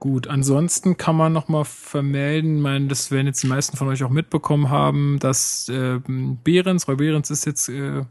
[0.00, 3.88] Gut, ansonsten kann man noch mal vermelden, ich meine, das werden jetzt die meisten von
[3.88, 5.98] euch auch mitbekommen haben, dass äh,
[6.44, 8.04] Behrens, Roy Behrens ist jetzt äh,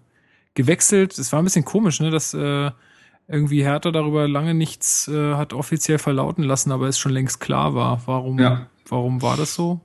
[0.53, 1.17] gewechselt.
[1.17, 2.71] Es war ein bisschen komisch, ne, dass äh,
[3.29, 7.73] irgendwie Hertha darüber lange nichts äh, hat offiziell verlauten lassen, aber es schon längst klar
[7.73, 8.01] war.
[8.05, 8.67] Warum, ja.
[8.89, 9.79] warum war das so?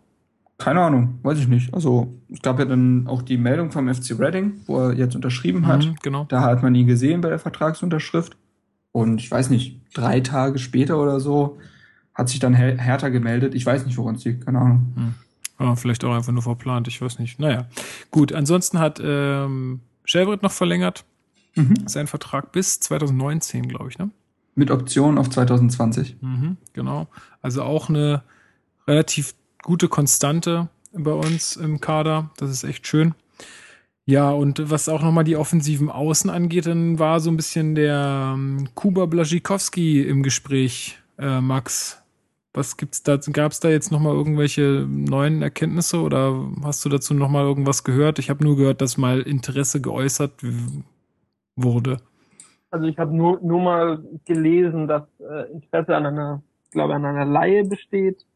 [0.58, 1.72] Keine Ahnung, weiß ich nicht.
[1.72, 5.66] Also es gab ja dann auch die Meldung vom FC Reading, wo er jetzt unterschrieben
[5.66, 5.84] hat.
[5.84, 6.24] Mhm, genau.
[6.28, 8.36] Da hat man ihn gesehen bei der Vertragsunterschrift.
[8.92, 11.58] Und ich weiß nicht, drei Tage später oder so
[12.14, 13.54] hat sich dann Her Hertha gemeldet.
[13.54, 14.92] Ich weiß nicht, woran es liegt, keine Ahnung.
[14.94, 15.14] Mhm.
[15.60, 17.38] Ja, vielleicht auch einfach nur verplant, ich weiß nicht.
[17.38, 17.66] Naja,
[18.10, 18.32] gut.
[18.32, 21.04] Ansonsten hat ähm, Shelbert noch verlängert.
[21.54, 21.86] Mhm.
[21.86, 24.10] Sein Vertrag bis 2019, glaube ich, ne?
[24.54, 26.16] Mit Option auf 2020.
[26.20, 27.06] Mhm, genau.
[27.40, 28.22] Also auch eine
[28.86, 32.30] relativ gute Konstante bei uns im Kader.
[32.36, 33.14] Das ist echt schön.
[34.04, 38.32] Ja, und was auch nochmal die offensiven Außen angeht, dann war so ein bisschen der
[38.34, 42.01] ähm, Kuba Blaschikowski im Gespräch, äh, Max.
[42.54, 43.16] Was gibt's da?
[43.16, 48.18] Gab es da jetzt nochmal irgendwelche neuen Erkenntnisse oder hast du dazu nochmal irgendwas gehört?
[48.18, 50.44] Ich habe nur gehört, dass mal Interesse geäußert
[51.56, 51.96] wurde.
[52.70, 57.24] Also ich habe nur, nur mal gelesen, dass äh, Interesse an einer, glaube an einer
[57.24, 58.26] Laie besteht.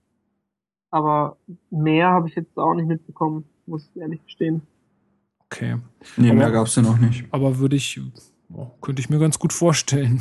[0.91, 1.37] Aber
[1.71, 4.62] mehr habe ich jetzt auch nicht mitbekommen, muss ich ehrlich gestehen.
[5.45, 5.77] Okay.
[6.17, 7.27] Nee, aber, mehr gab's ja noch nicht.
[7.31, 8.01] Aber würde ich,
[8.81, 10.21] könnte ich mir ganz gut vorstellen.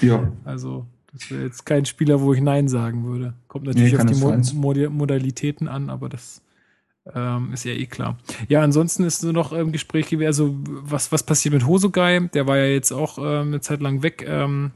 [0.00, 0.32] Ja.
[0.44, 3.34] Also, das wäre jetzt kein Spieler, wo ich Nein sagen würde.
[3.46, 6.42] Kommt natürlich nee, auf die Mod Modalitäten an, aber das
[7.14, 8.18] ähm, ist ja eh klar.
[8.48, 12.28] Ja, ansonsten ist nur noch im Gespräch gewesen, also was, was passiert mit Hosogai?
[12.34, 14.72] Der war ja jetzt auch ähm, eine Zeit lang weg ähm,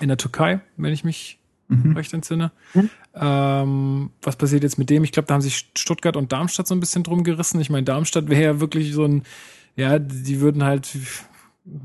[0.00, 1.94] in der Türkei, wenn ich mich mhm.
[1.96, 2.50] recht entsinne.
[2.74, 2.90] Mhm.
[3.14, 5.04] Ähm, was passiert jetzt mit dem?
[5.04, 7.60] Ich glaube, da haben sich Stuttgart und Darmstadt so ein bisschen drum gerissen.
[7.60, 9.22] Ich meine, Darmstadt wäre ja wirklich so ein,
[9.76, 10.88] ja, die würden halt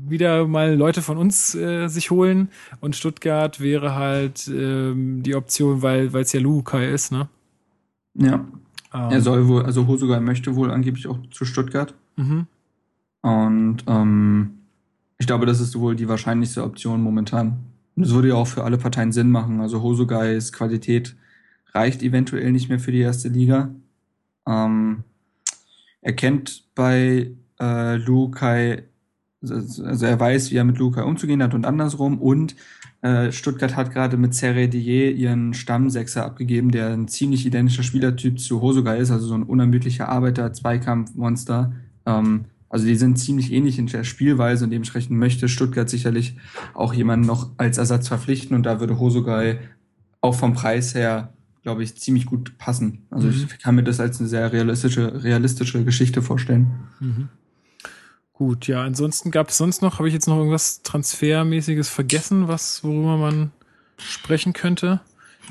[0.08, 2.48] wieder mal Leute von uns äh, sich holen
[2.80, 7.28] und Stuttgart wäre halt ähm, die Option, weil es ja Lukai ist, ne?
[8.14, 8.44] Ja.
[8.94, 11.94] Ähm, er soll wohl, also Hosogai möchte wohl angeblich auch zu Stuttgart.
[12.16, 12.46] Mhm.
[13.22, 14.50] Und ähm,
[15.18, 17.58] ich glaube, das ist wohl die wahrscheinlichste Option momentan.
[17.96, 19.60] Und es würde ja auch für alle Parteien Sinn machen.
[19.60, 21.16] Also Hosogais Qualität
[21.72, 23.70] reicht eventuell nicht mehr für die erste Liga.
[24.46, 25.04] Ähm,
[26.00, 28.84] er kennt bei äh, Lukai,
[29.50, 32.18] also er weiß, wie er mit Lukai umzugehen hat und andersrum.
[32.18, 32.54] Und
[33.02, 38.40] äh, Stuttgart hat gerade mit Serre Dier ihren Stammsechser abgegeben, der ein ziemlich identischer Spielertyp
[38.40, 41.72] zu Hosogai ist, also so ein unermüdlicher Arbeiter, Zweikampfmonster.
[42.06, 46.36] Ähm, also die sind ziemlich ähnlich in der Spielweise und dementsprechend möchte Stuttgart sicherlich
[46.72, 49.60] auch jemanden noch als Ersatz verpflichten und da würde Hosogai
[50.20, 51.32] auch vom Preis her,
[51.62, 53.02] glaube ich, ziemlich gut passen.
[53.10, 53.34] Also mhm.
[53.34, 56.70] ich kann mir das als eine sehr realistische, realistische Geschichte vorstellen.
[56.98, 57.28] Mhm.
[58.34, 62.82] Gut, ja, ansonsten gab es sonst noch, habe ich jetzt noch irgendwas Transfermäßiges vergessen, was,
[62.82, 63.52] worüber man
[63.96, 65.00] sprechen könnte?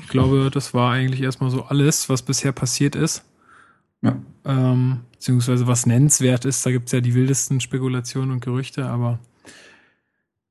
[0.02, 3.24] Ich glaube, das war eigentlich erstmal so alles, was bisher passiert ist.
[4.02, 4.16] Ja.
[4.44, 6.66] Ähm, beziehungsweise was nennenswert ist.
[6.66, 9.18] Da gibt es ja die wildesten Spekulationen und Gerüchte, aber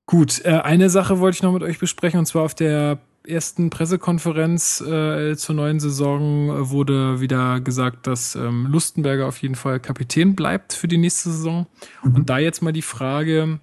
[0.07, 0.43] gut.
[0.43, 2.97] Äh, eine Sache wollte ich noch mit euch besprechen, und zwar auf der
[3.27, 9.79] ersten Pressekonferenz äh, zur neuen Saison wurde wieder gesagt, dass ähm, Lustenberger auf jeden Fall
[9.79, 11.67] Kapitän bleibt für die nächste Saison.
[12.03, 12.15] Mhm.
[12.15, 13.59] Und da jetzt mal die Frage,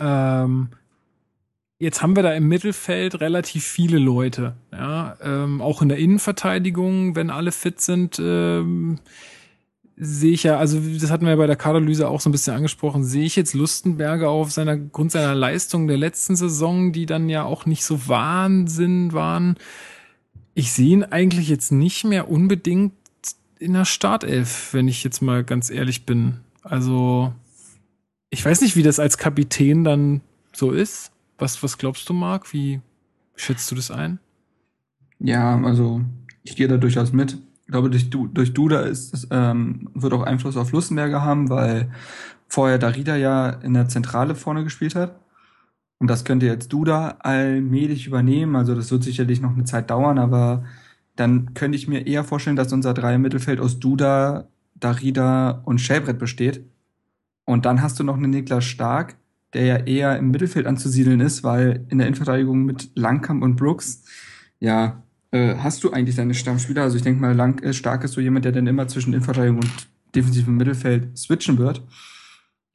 [0.00, 0.68] ähm,
[1.78, 7.16] jetzt haben wir da im Mittelfeld relativ viele Leute, ja, ähm, auch in der Innenverteidigung,
[7.16, 8.98] wenn alle fit sind, ähm,
[10.00, 12.54] sehe ich ja, also das hatten wir ja bei der Kaderlyse auch so ein bisschen
[12.54, 17.28] angesprochen, sehe ich jetzt Lustenberger auf seiner Grund seiner Leistung der letzten Saison, die dann
[17.28, 19.56] ja auch nicht so Wahnsinn waren.
[20.54, 22.92] Ich sehe ihn eigentlich jetzt nicht mehr unbedingt
[23.58, 26.38] in der Startelf, wenn ich jetzt mal ganz ehrlich bin.
[26.62, 27.32] Also
[28.30, 30.20] ich weiß nicht, wie das als Kapitän dann
[30.52, 31.10] so ist.
[31.38, 32.52] Was, was glaubst du, Marc?
[32.52, 32.80] Wie
[33.34, 34.20] schätzt du das ein?
[35.18, 36.02] Ja, also
[36.44, 37.38] ich gehe da durchaus mit
[37.68, 41.90] ich glaube, durch, durch Duda ist, es, ähm, wird auch Einfluss auf Lustenberger haben, weil
[42.48, 45.20] vorher Darida ja in der Zentrale vorne gespielt hat.
[45.98, 48.56] Und das könnte jetzt Duda allmählich übernehmen.
[48.56, 50.64] Also das wird sicherlich noch eine Zeit dauern, aber
[51.14, 56.18] dann könnte ich mir eher vorstellen, dass unser Dreier Mittelfeld aus Duda, Darida und Schellbrett
[56.18, 56.64] besteht.
[57.44, 59.16] Und dann hast du noch einen Niklas Stark,
[59.52, 64.04] der ja eher im Mittelfeld anzusiedeln ist, weil in der Innenverteidigung mit Langkamp und Brooks,
[64.58, 66.82] ja, äh, hast du eigentlich deine Stammspieler?
[66.82, 69.60] Also ich denke mal, lang, äh, stark ist so jemand, der dann immer zwischen Innenverteidigung
[69.60, 71.82] und defensivem Mittelfeld switchen wird.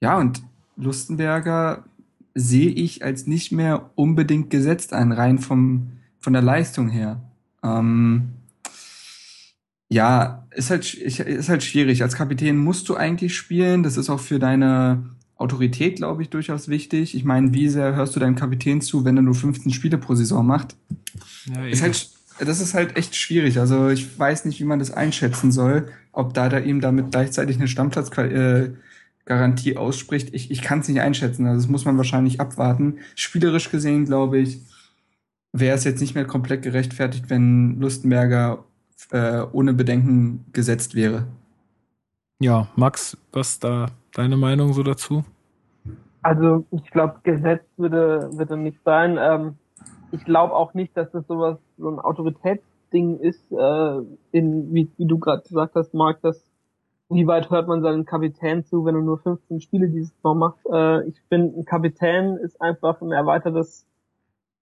[0.01, 0.43] Ja, und
[0.75, 1.85] Lustenberger
[2.35, 7.21] sehe ich als nicht mehr unbedingt gesetzt ein, rein vom, von der Leistung her.
[7.63, 8.29] Ähm,
[9.89, 12.01] ja, ist halt, ist halt schwierig.
[12.01, 13.83] Als Kapitän musst du eigentlich spielen.
[13.83, 15.03] Das ist auch für deine
[15.35, 17.15] Autorität, glaube ich, durchaus wichtig.
[17.15, 20.15] Ich meine, wie sehr hörst du deinem Kapitän zu, wenn er nur 15 Spiele pro
[20.15, 20.75] Saison macht?
[21.45, 22.09] Ja, ist halt,
[22.39, 23.59] das ist halt echt schwierig.
[23.59, 27.57] Also ich weiß nicht, wie man das einschätzen soll, ob da da ihm damit gleichzeitig
[27.57, 30.33] eine Stammplatzgarantie äh, ausspricht.
[30.33, 31.45] Ich, ich kann es nicht einschätzen.
[31.45, 32.99] Also das muss man wahrscheinlich abwarten.
[33.15, 34.61] Spielerisch gesehen, glaube ich,
[35.51, 38.63] wäre es jetzt nicht mehr komplett gerechtfertigt, wenn Lustenberger
[39.11, 41.27] äh, ohne Bedenken gesetzt wäre.
[42.39, 45.23] Ja, Max, was da deine Meinung so dazu?
[46.23, 49.17] Also ich glaube, gesetzt würde, würde nicht sein.
[49.19, 49.55] Ähm,
[50.13, 54.01] ich glaube auch nicht, dass das sowas so ein Autoritätsding ist, äh,
[54.31, 56.51] in, wie, wie du gerade gesagt hast, Marc, dass
[57.09, 60.59] wie weit hört man seinen Kapitän zu, wenn er nur 15 Spiele dieses Mal macht.
[60.71, 63.87] Äh, ich finde, ein Kapitän ist einfach ein erweitertes,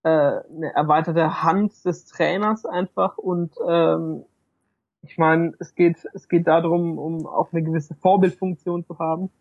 [0.03, 4.23] äh, eine erweiterte Hand des Trainers einfach und ähm,
[5.03, 9.31] ich meine, es geht, es geht darum, um auch eine gewisse Vorbildfunktion zu haben.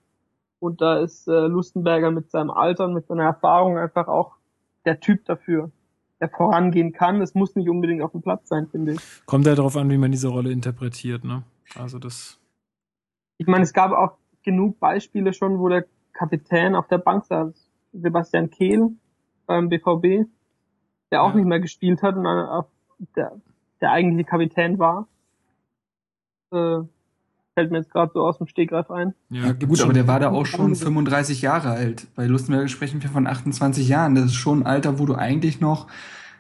[0.59, 4.37] Und da ist äh, Lustenberger mit seinem Alter und mit seiner Erfahrung einfach auch
[4.85, 5.71] der Typ dafür
[6.29, 7.21] vorangehen kann.
[7.21, 9.01] Es muss nicht unbedingt auf dem Platz sein, finde ich.
[9.27, 11.43] Kommt ja darauf an, wie man diese Rolle interpretiert, ne?
[11.75, 12.39] Also das.
[13.39, 17.55] Ich meine, es gab auch genug Beispiele schon, wo der Kapitän auf der Bank saß.
[17.93, 18.91] Sebastian Kehl
[19.47, 20.29] beim BVB,
[21.11, 21.37] der auch ja.
[21.37, 22.25] nicht mehr gespielt hat und
[23.17, 23.41] der,
[23.81, 25.09] der eigentliche Kapitän war.
[26.53, 26.83] Äh,
[27.55, 29.15] fällt mir jetzt gerade so aus dem Stegreif ein.
[29.29, 32.07] Ja, gut, aber der war da auch schon 35 Jahre alt.
[32.15, 34.15] Bei Lustenberger sprechen wir von 28 Jahren.
[34.15, 35.89] Das ist schon ein Alter, wo du eigentlich noch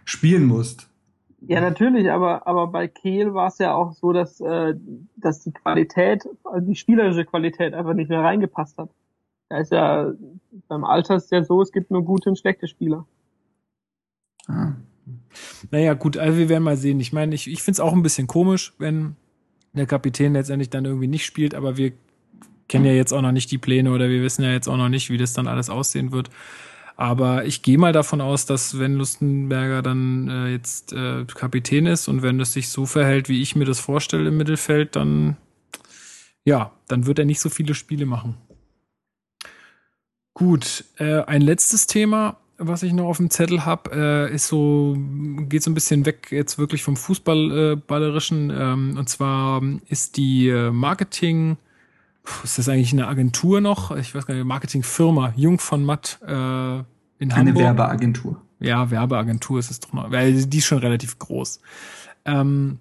[0.04, 0.88] spielen musst.
[1.42, 4.74] Ja, natürlich, aber, aber bei Kehl war es ja auch so, dass, äh,
[5.16, 8.90] dass die Qualität, also die spielerische Qualität einfach nicht mehr reingepasst hat.
[9.48, 10.12] Da ist ja,
[10.68, 13.06] beim Alter ist ja so, es gibt nur gute und schlechte Spieler.
[14.46, 14.72] Ah.
[15.70, 17.00] Naja, gut, also wir werden mal sehen.
[17.00, 19.16] Ich meine, ich, ich finde es auch ein bisschen komisch, wenn
[19.72, 21.92] der Kapitän letztendlich dann irgendwie nicht spielt, aber wir
[22.68, 24.88] kennen ja jetzt auch noch nicht die Pläne oder wir wissen ja jetzt auch noch
[24.88, 26.30] nicht, wie das dann alles aussehen wird.
[26.96, 32.08] Aber ich gehe mal davon aus, dass wenn Lustenberger dann äh, jetzt äh, Kapitän ist
[32.08, 35.36] und wenn es sich so verhält, wie ich mir das vorstelle im Mittelfeld, dann
[36.44, 38.36] ja, dann wird er nicht so viele Spiele machen.
[40.34, 43.90] Gut, äh, ein letztes Thema was ich noch auf dem Zettel habe,
[44.30, 44.94] äh, ist so,
[45.48, 48.50] geht so ein bisschen weg jetzt wirklich vom Fußballballerischen.
[48.50, 51.56] Äh, ähm, und zwar ist die äh, Marketing,
[52.44, 53.96] ist das eigentlich eine Agentur noch?
[53.96, 57.38] Ich weiß gar nicht, Marketingfirma, Jung von Matt äh, in eine Hamburg.
[57.38, 58.40] Eine Werbeagentur.
[58.60, 61.60] Ja, Werbeagentur ist es doch noch, weil die ist schon relativ groß.
[62.26, 62.78] Ähm,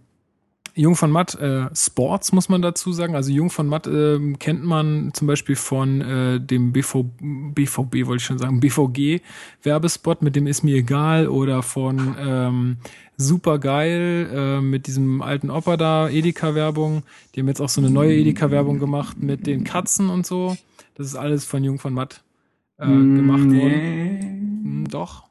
[0.79, 3.13] Jung von Matt äh, Sports muss man dazu sagen.
[3.13, 8.15] Also Jung von Matt äh, kennt man zum Beispiel von äh, dem BV, BVB, wollte
[8.15, 9.19] ich schon sagen, BVG
[9.61, 12.77] Werbespot mit dem ist mir egal oder von ähm,
[13.17, 17.03] super geil äh, mit diesem alten Opa da Edeka Werbung.
[17.35, 20.55] Die haben jetzt auch so eine neue Edeka Werbung gemacht mit den Katzen und so.
[20.95, 22.23] Das ist alles von Jung von Matt
[22.77, 23.61] äh, gemacht nee.
[23.61, 24.61] worden.
[24.63, 25.25] Hm, doch.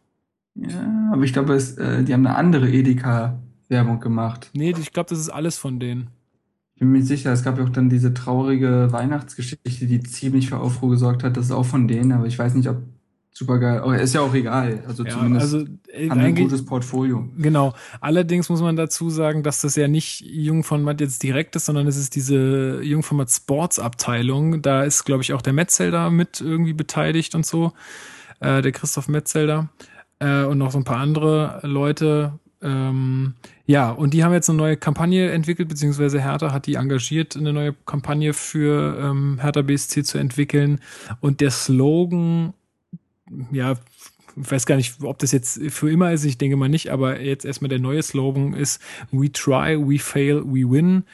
[0.57, 2.69] Ja, aber ich glaube, es, äh, die haben eine andere
[3.69, 4.51] Edeka-Werbung gemacht.
[4.55, 6.09] Nee, ich glaube, das ist alles von denen.
[6.75, 10.59] Ich bin mir sicher, es gab ja auch dann diese traurige Weihnachtsgeschichte, die ziemlich für
[10.59, 11.37] Aufruhr gesorgt hat.
[11.37, 12.77] Das ist auch von denen, aber ich weiß nicht, ob
[13.33, 13.83] super geil.
[13.85, 14.83] Oh, ist ja auch egal.
[14.87, 17.29] Also Ja, zumindest also äh, haben ein gutes Portfolio.
[17.37, 17.75] Genau.
[18.01, 21.67] Allerdings muss man dazu sagen, dass das ja nicht Jung von Matt jetzt direkt ist,
[21.67, 24.63] sondern es ist diese Jung von Matt Sports Abteilung.
[24.63, 27.73] Da ist, glaube ich, auch der Metzelder mit irgendwie beteiligt und so.
[28.39, 29.69] Äh, der Christoph Metzelder.
[30.21, 32.39] Äh, und noch so ein paar andere Leute.
[32.61, 33.35] Ähm,
[33.69, 37.53] ja, und die haben jetzt eine neue Kampagne entwickelt, beziehungsweise Hertha hat die engagiert, eine
[37.53, 40.81] neue Kampagne für ähm, Hertha BSC zu entwickeln.
[41.21, 42.55] Und der Slogan,
[43.53, 43.75] ja,
[44.41, 47.21] ich weiß gar nicht, ob das jetzt für immer ist, ich denke mal nicht, aber
[47.21, 51.05] jetzt erstmal der neue Slogan ist We try, we fail, we win.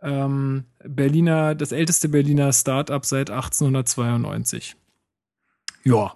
[0.00, 4.74] Ähm, Berliner, das älteste Berliner Startup seit 1892.
[5.84, 6.14] Ja,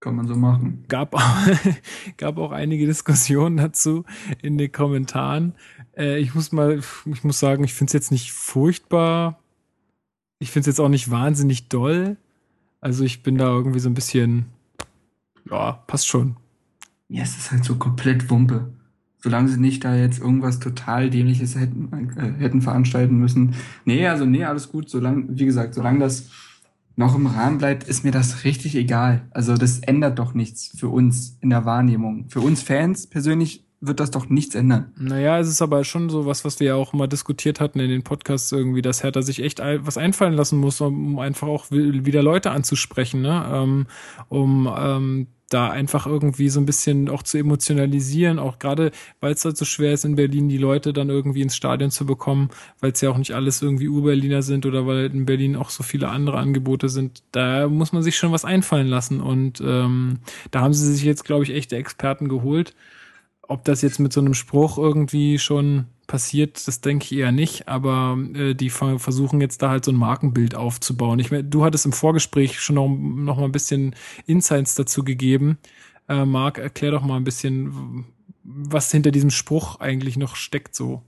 [0.00, 0.84] Kann man so machen.
[0.88, 1.46] gab auch,
[2.16, 4.04] gab auch einige Diskussionen dazu
[4.42, 5.54] in den Kommentaren.
[5.96, 9.40] Äh, ich muss mal, ich muss sagen, ich finde es jetzt nicht furchtbar.
[10.38, 12.16] Ich finde es jetzt auch nicht wahnsinnig doll.
[12.80, 14.46] Also ich bin da irgendwie so ein bisschen,
[15.50, 16.36] ja, passt schon.
[17.08, 18.72] Ja, es ist halt so komplett Wumpe.
[19.20, 23.56] Solange sie nicht da jetzt irgendwas total Dämliches hätten, äh, hätten veranstalten müssen.
[23.84, 24.88] Nee, also nee, alles gut.
[24.88, 26.30] Solange, wie gesagt, solange das
[26.98, 29.22] noch im Rahmen bleibt, ist mir das richtig egal.
[29.30, 32.26] Also das ändert doch nichts für uns in der Wahrnehmung.
[32.28, 34.92] Für uns Fans persönlich wird das doch nichts ändern.
[34.98, 37.88] Naja, es ist aber schon so was, was wir ja auch mal diskutiert hatten in
[37.88, 42.04] den Podcasts irgendwie, dass Hertha sich echt was einfallen lassen muss, um einfach auch wi-
[42.04, 43.48] wieder Leute anzusprechen, ne?
[43.48, 43.86] Ähm,
[44.28, 48.90] um ähm, da einfach irgendwie so ein bisschen auch zu emotionalisieren, auch gerade,
[49.20, 52.04] weil es halt so schwer ist in Berlin, die Leute dann irgendwie ins Stadion zu
[52.04, 55.70] bekommen, weil es ja auch nicht alles irgendwie Ur-Berliner sind oder weil in Berlin auch
[55.70, 57.22] so viele andere Angebote sind.
[57.32, 60.18] Da muss man sich schon was einfallen lassen und ähm,
[60.50, 62.74] da haben sie sich jetzt, glaube ich, echte Experten geholt.
[63.42, 67.68] Ob das jetzt mit so einem Spruch irgendwie schon passiert, das denke ich eher nicht,
[67.68, 71.20] aber äh, die ver- versuchen jetzt da halt so ein Markenbild aufzubauen.
[71.20, 73.94] Ich mein, du hattest im Vorgespräch schon noch, noch mal ein bisschen
[74.26, 75.58] Insights dazu gegeben.
[76.08, 78.06] Äh, Marc, erklär doch mal ein bisschen,
[78.42, 81.02] was hinter diesem Spruch eigentlich noch steckt so.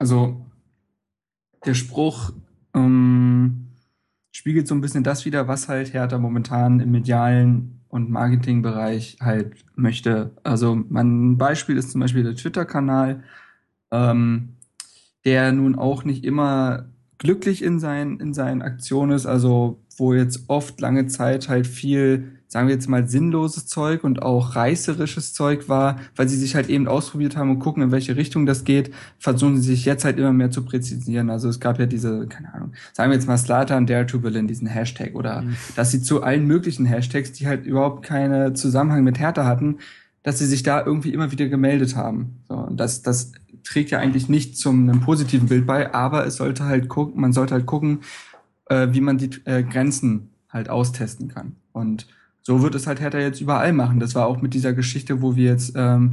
[0.00, 0.44] Also
[1.64, 2.32] der Spruch
[2.74, 3.68] ähm,
[4.32, 9.56] spiegelt so ein bisschen das wider, was halt Hertha momentan im medialen und Marketingbereich halt
[9.76, 10.30] möchte.
[10.42, 13.24] Also mein Beispiel ist zum Beispiel der Twitter-Kanal,
[13.90, 14.56] ähm,
[15.24, 16.86] der nun auch nicht immer
[17.18, 22.32] glücklich in, sein, in seinen Aktionen ist, also wo jetzt oft lange Zeit halt viel,
[22.46, 26.68] sagen wir jetzt mal, sinnloses Zeug und auch reißerisches Zeug war, weil sie sich halt
[26.68, 30.18] eben ausprobiert haben und gucken, in welche Richtung das geht, versuchen sie sich jetzt halt
[30.18, 31.28] immer mehr zu präzisieren.
[31.28, 34.46] Also es gab ja diese, keine Ahnung, sagen wir jetzt mal Slatan Dare to Berlin,
[34.46, 35.42] diesen Hashtag oder
[35.74, 39.78] dass sie zu allen möglichen Hashtags, die halt überhaupt keine Zusammenhang mit Hertha hatten,
[40.22, 42.38] dass sie sich da irgendwie immer wieder gemeldet haben.
[42.48, 43.32] So, und das, das
[43.68, 47.32] trägt ja eigentlich nicht zum einem positiven Bild bei, aber es sollte halt gucken, man
[47.32, 48.00] sollte halt gucken,
[48.66, 51.56] äh, wie man die äh, Grenzen halt austesten kann.
[51.72, 52.06] Und
[52.42, 54.00] so wird es halt Hertha jetzt überall machen.
[54.00, 56.12] Das war auch mit dieser Geschichte, wo wir jetzt ähm,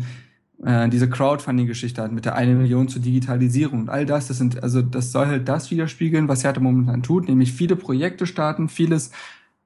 [0.64, 4.28] äh, diese Crowdfunding-Geschichte hatten, mit der eine Million zur Digitalisierung und all das.
[4.28, 8.28] Das sind, also das soll halt das widerspiegeln, was Hertha momentan tut, nämlich viele Projekte
[8.28, 9.12] starten, vieles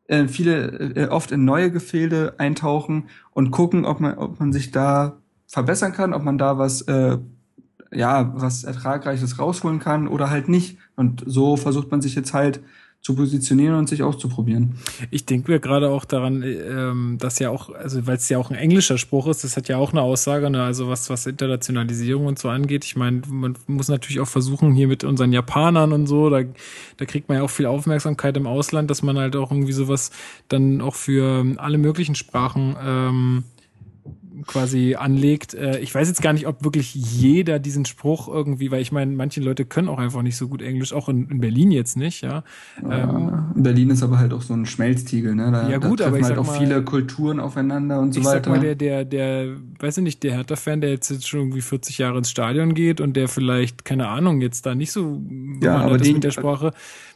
[0.09, 4.71] äh, viele äh, oft in neue Gefilde eintauchen und gucken, ob man, ob man sich
[4.71, 7.17] da verbessern kann, ob man da was, äh,
[7.91, 10.77] ja, was Ertragreiches rausholen kann oder halt nicht.
[10.95, 12.61] Und so versucht man sich jetzt halt
[13.01, 14.75] zu positionieren und sich auszuprobieren.
[15.09, 18.49] Ich denke mir gerade auch daran, ähm, dass ja auch, also weil es ja auch
[18.51, 20.61] ein englischer Spruch ist, das hat ja auch eine Aussage, ne?
[20.63, 22.83] also was, was Internationalisierung und so angeht.
[22.83, 26.41] Ich meine, man muss natürlich auch versuchen, hier mit unseren Japanern und so, da,
[26.97, 30.11] da kriegt man ja auch viel Aufmerksamkeit im Ausland, dass man halt auch irgendwie sowas
[30.49, 33.43] dann auch für alle möglichen Sprachen ähm,
[34.47, 35.53] quasi anlegt.
[35.53, 39.11] Äh, ich weiß jetzt gar nicht, ob wirklich jeder diesen Spruch irgendwie, weil ich meine,
[39.15, 42.21] manche Leute können auch einfach nicht so gut Englisch, auch in, in Berlin jetzt nicht,
[42.21, 42.43] ja.
[42.89, 45.51] Ähm, Äh, Berlin ist aber halt auch so ein Schmelztiegel, ne?
[45.51, 48.19] Da, Ja, gut, da aber treffen ich halt auch mal- viele Kulturen aufeinander und so
[48.21, 48.43] ich weiter.
[48.45, 51.61] sag mal, der, der, der, weiß ich nicht, der Hertha-Fan, der jetzt, jetzt schon irgendwie
[51.61, 55.83] 40 Jahre ins Stadion geht und der vielleicht, keine Ahnung, jetzt da nicht so bewandert
[55.83, 56.71] aber den- mit der Sprache,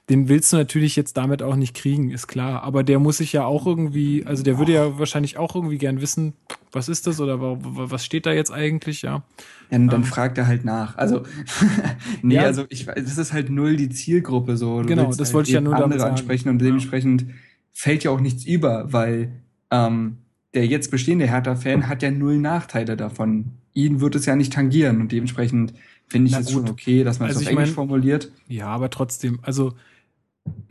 [0.10, 2.64] den willst du natürlich jetzt damit auch nicht kriegen, ist klar.
[2.64, 6.01] Aber der muss sich ja auch irgendwie, also der würde ja wahrscheinlich auch irgendwie gern
[6.01, 6.34] wissen,
[6.74, 9.24] was ist das oder wa- wa- was steht da jetzt eigentlich, ja.
[9.70, 10.08] Dann, dann Ähm.
[10.08, 10.97] fragt er halt nach.
[10.97, 11.24] Also,
[12.22, 12.43] nee, Ja.
[12.43, 14.82] also ich weiß, das ist halt null die Zielgruppe so.
[14.82, 16.12] Du Genau, das halt wollte ich ja nur damit andere sagen.
[16.12, 16.66] ansprechen und Ja.
[16.68, 17.26] dementsprechend
[17.72, 19.32] fällt ja auch nichts über, weil
[19.72, 20.18] ähm,
[20.54, 23.51] der jetzt bestehende Hertha-Fan hat ja null Nachteile davon.
[23.74, 25.74] Ihn wird es ja nicht tangieren und dementsprechend
[26.08, 26.54] finde ich es gut.
[26.54, 28.32] schon okay, dass man es Also auf Englisch mein- formuliert.
[28.47, 29.74] Ja, aber trotzdem, also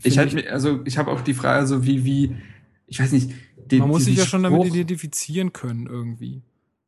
[0.03, 2.37] Ich halt, also ich habe auch die Frage, so wie, wie,
[2.87, 6.43] ich weiß nicht, den, man muss sich ja schon damit identifizieren können irgendwie.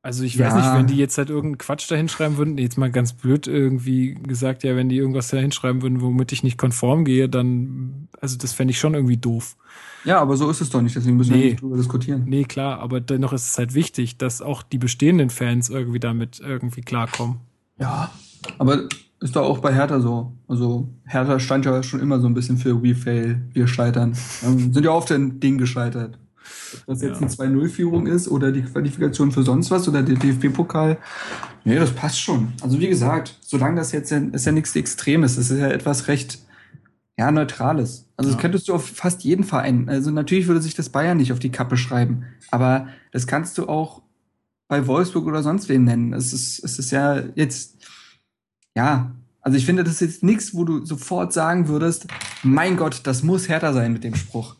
[0.05, 0.47] Also ich ja.
[0.47, 3.47] weiß nicht, wenn die jetzt halt irgendeinen Quatsch da hinschreiben würden, jetzt mal ganz blöd
[3.47, 8.09] irgendwie gesagt, ja, wenn die irgendwas da hinschreiben würden, womit ich nicht konform gehe, dann,
[8.20, 9.57] also das fände ich schon irgendwie doof.
[10.05, 11.39] Ja, aber so ist es doch nicht, deswegen müssen nee.
[11.39, 12.24] wir nicht drüber diskutieren.
[12.26, 16.39] Nee, klar, aber dennoch ist es halt wichtig, dass auch die bestehenden Fans irgendwie damit
[16.39, 17.41] irgendwie klarkommen.
[17.80, 18.12] Ja,
[18.59, 18.87] aber
[19.25, 20.33] ist doch auch bei Hertha so.
[20.47, 24.12] Also Hertha stand ja schon immer so ein bisschen für We Fail, wir scheitern.
[24.14, 26.18] sind ja oft ein Ding gescheitert.
[26.81, 27.45] Ob das jetzt ja.
[27.45, 30.99] eine 2-0-Führung ist oder die Qualifikation für sonst was oder der DFB-Pokal.
[31.64, 32.53] Nee, das passt schon.
[32.61, 36.41] Also wie gesagt, solange das jetzt ist ja nichts Extremes, es ist ja etwas recht
[37.16, 38.11] ja, Neutrales.
[38.18, 38.35] Also ja.
[38.35, 39.89] das könntest du auf fast jeden Verein.
[39.89, 43.68] Also natürlich würde sich das Bayern nicht auf die Kappe schreiben, aber das kannst du
[43.68, 44.03] auch
[44.68, 46.12] bei Wolfsburg oder sonst wen nennen.
[46.12, 47.79] Es ist, es ist ja jetzt,
[48.75, 49.11] ja,
[49.41, 52.07] also ich finde, das ist jetzt nichts, wo du sofort sagen würdest,
[52.43, 54.57] mein Gott, das muss härter sein mit dem Spruch.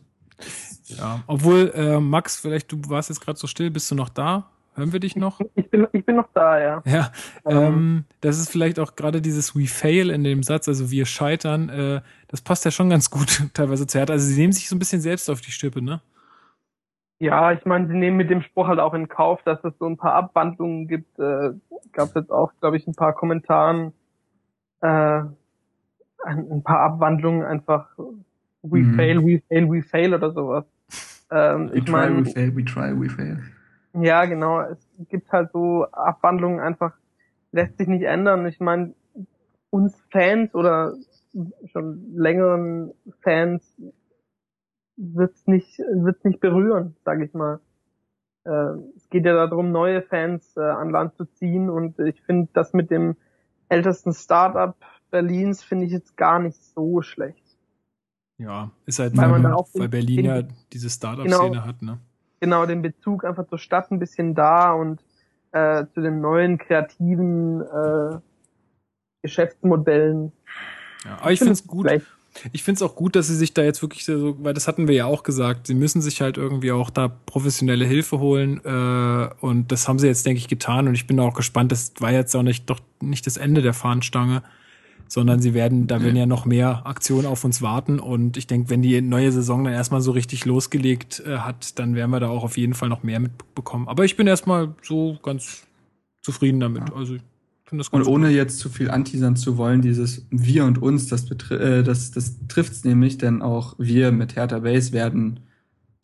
[0.87, 4.51] Ja, obwohl, äh, Max, vielleicht du warst jetzt gerade so still, bist du noch da?
[4.75, 5.41] Hören wir dich noch?
[5.55, 6.83] Ich bin, ich bin noch da, ja.
[6.85, 7.13] Ja,
[7.47, 11.07] ähm, ähm, das ist vielleicht auch gerade dieses We fail in dem Satz, also wir
[11.07, 14.13] scheitern, äh, das passt ja schon ganz gut teilweise zu Hertha.
[14.13, 16.01] Also sie nehmen sich so ein bisschen selbst auf die Stippe, ne?
[17.21, 19.87] Ja, ich meine, sie nehmen mit dem Spruch halt auch in Kauf, dass es so
[19.87, 21.19] ein paar Abwandlungen gibt.
[21.19, 21.53] Äh,
[21.93, 23.93] Gab jetzt auch, glaube ich, ein paar Kommentaren,
[24.85, 25.23] äh,
[26.25, 27.89] ein, paar Abwandlungen einfach
[28.63, 28.97] We mhm.
[28.97, 30.65] fail, we fail, we fail oder sowas.
[31.31, 33.39] Ähm, we ich try, mein, we fail, we try, we fail.
[33.93, 34.61] Ja, genau.
[34.63, 34.79] Es
[35.09, 36.95] gibt halt so Abwandlungen einfach,
[37.53, 38.47] lässt sich nicht ändern.
[38.47, 38.95] Ich meine,
[39.71, 40.95] uns Fans oder
[41.73, 43.63] schon längeren Fans
[44.97, 47.61] wird's nicht, wird's nicht berühren, sage ich mal.
[48.45, 52.49] Äh, es geht ja darum, neue Fans äh, an Land zu ziehen und ich finde
[52.55, 53.17] das mit dem
[53.69, 54.77] ältesten Startup
[55.15, 57.45] Berlins finde ich jetzt gar nicht so schlecht.
[58.37, 60.43] Ja, ist halt, weil, weil, weil Berlin ja
[60.73, 61.99] diese Startup-Szene genau, hat, ne?
[62.41, 65.01] Genau, den Bezug einfach zur Stadt ein bisschen da und
[65.53, 68.19] äh, zu den neuen kreativen äh,
[69.23, 70.33] Geschäftsmodellen.
[71.05, 71.87] Ja, aber ich, ich finde es gut.
[72.53, 74.89] Ich finde es auch gut, dass sie sich da jetzt wirklich so, weil das hatten
[74.89, 79.29] wir ja auch gesagt, sie müssen sich halt irgendwie auch da professionelle Hilfe holen äh,
[79.41, 82.13] und das haben sie jetzt, denke ich, getan und ich bin auch gespannt, das war
[82.13, 84.43] jetzt auch nicht doch nicht das Ende der Fahnenstange
[85.09, 88.71] sondern sie werden, da werden ja noch mehr Aktionen auf uns warten und ich denke,
[88.71, 92.29] wenn die neue Saison dann erstmal so richtig losgelegt äh, hat, dann werden wir da
[92.29, 93.89] auch auf jeden Fall noch mehr mitbekommen.
[93.89, 95.67] Aber ich bin erstmal so ganz
[96.21, 96.93] zufrieden damit.
[96.93, 97.23] Also das
[97.71, 102.11] und ohne jetzt zu viel anteasern zu wollen, dieses wir und uns, das, äh, das,
[102.11, 105.41] das trifft's nämlich, denn auch wir mit Hertha Base werden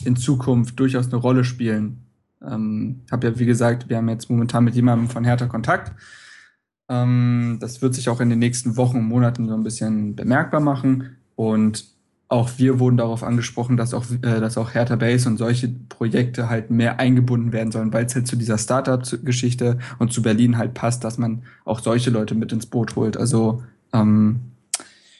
[0.02, 1.98] in Zukunft durchaus eine Rolle spielen.
[2.42, 5.92] Ähm, habe ja, wie gesagt, wir haben jetzt momentan mit jemandem von Hertha Kontakt
[6.90, 10.60] ähm, das wird sich auch in den nächsten Wochen und Monaten so ein bisschen bemerkbar
[10.60, 11.16] machen.
[11.36, 11.86] Und
[12.30, 16.48] auch wir wurden darauf angesprochen, dass auch, äh, dass auch Hertha Base und solche Projekte
[16.48, 20.72] halt mehr eingebunden werden sollen, weil es halt zu dieser Startup-Geschichte und zu Berlin halt
[20.72, 23.16] passt, dass man auch solche Leute mit ins Boot holt.
[23.16, 24.52] Also ähm,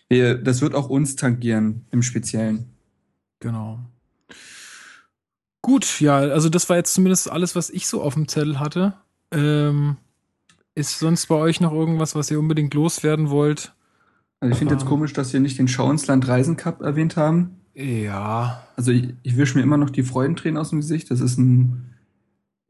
[0.08, 2.66] wir, das wird auch uns tangieren im Speziellen.
[3.40, 3.80] Genau.
[5.62, 8.94] Gut, ja, also das war jetzt zumindest alles, was ich so auf dem Zettel hatte.
[9.32, 9.96] Ähm,
[10.76, 13.74] ist sonst bei euch noch irgendwas, was ihr unbedingt loswerden wollt?
[14.41, 17.16] Also ich finde jetzt komisch, dass wir nicht den Schau ins Land Reisen Cup erwähnt
[17.16, 17.57] haben.
[17.74, 18.62] Ja.
[18.76, 21.11] Also ich, ich wische mir immer noch die Freudentränen aus dem Gesicht.
[21.11, 21.95] Das ist ein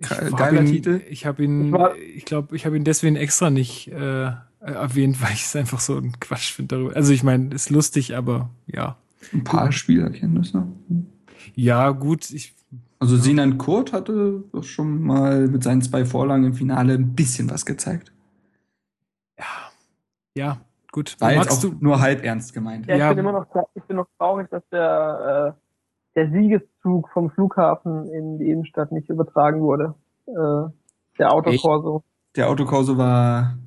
[0.01, 1.01] geiler ihn, Titel.
[1.09, 1.75] Ich habe ihn,
[2.15, 5.97] ich glaube, ich habe ihn deswegen extra nicht äh, erwähnt, weil ich es einfach so
[5.97, 6.97] ein Quatsch finde darüber.
[6.97, 8.97] Also ich meine, ist lustig, aber ja.
[9.33, 10.67] Ein paar Spielerkenntnisse.
[11.55, 12.55] Ja, gut, ich
[12.99, 13.23] also ja.
[13.23, 18.13] Sinan Kurt hatte schon mal mit seinen zwei Vorlagen im Finale ein bisschen was gezeigt.
[19.39, 19.45] Ja.
[20.37, 20.61] Ja,
[20.93, 21.17] gut.
[21.21, 21.77] War jetzt auch du?
[21.81, 22.87] nur halb ernst gemeint.
[22.87, 23.09] Ja, ich, ja.
[23.11, 28.39] Bin immer noch, ich bin noch traurig, dass der, äh, der Siegeszug vom Flughafen in
[28.39, 29.95] die Innenstadt nicht übertragen wurde.
[30.27, 30.71] Äh,
[31.19, 32.03] der Autokorso.
[32.37, 33.59] Der Autokorso war.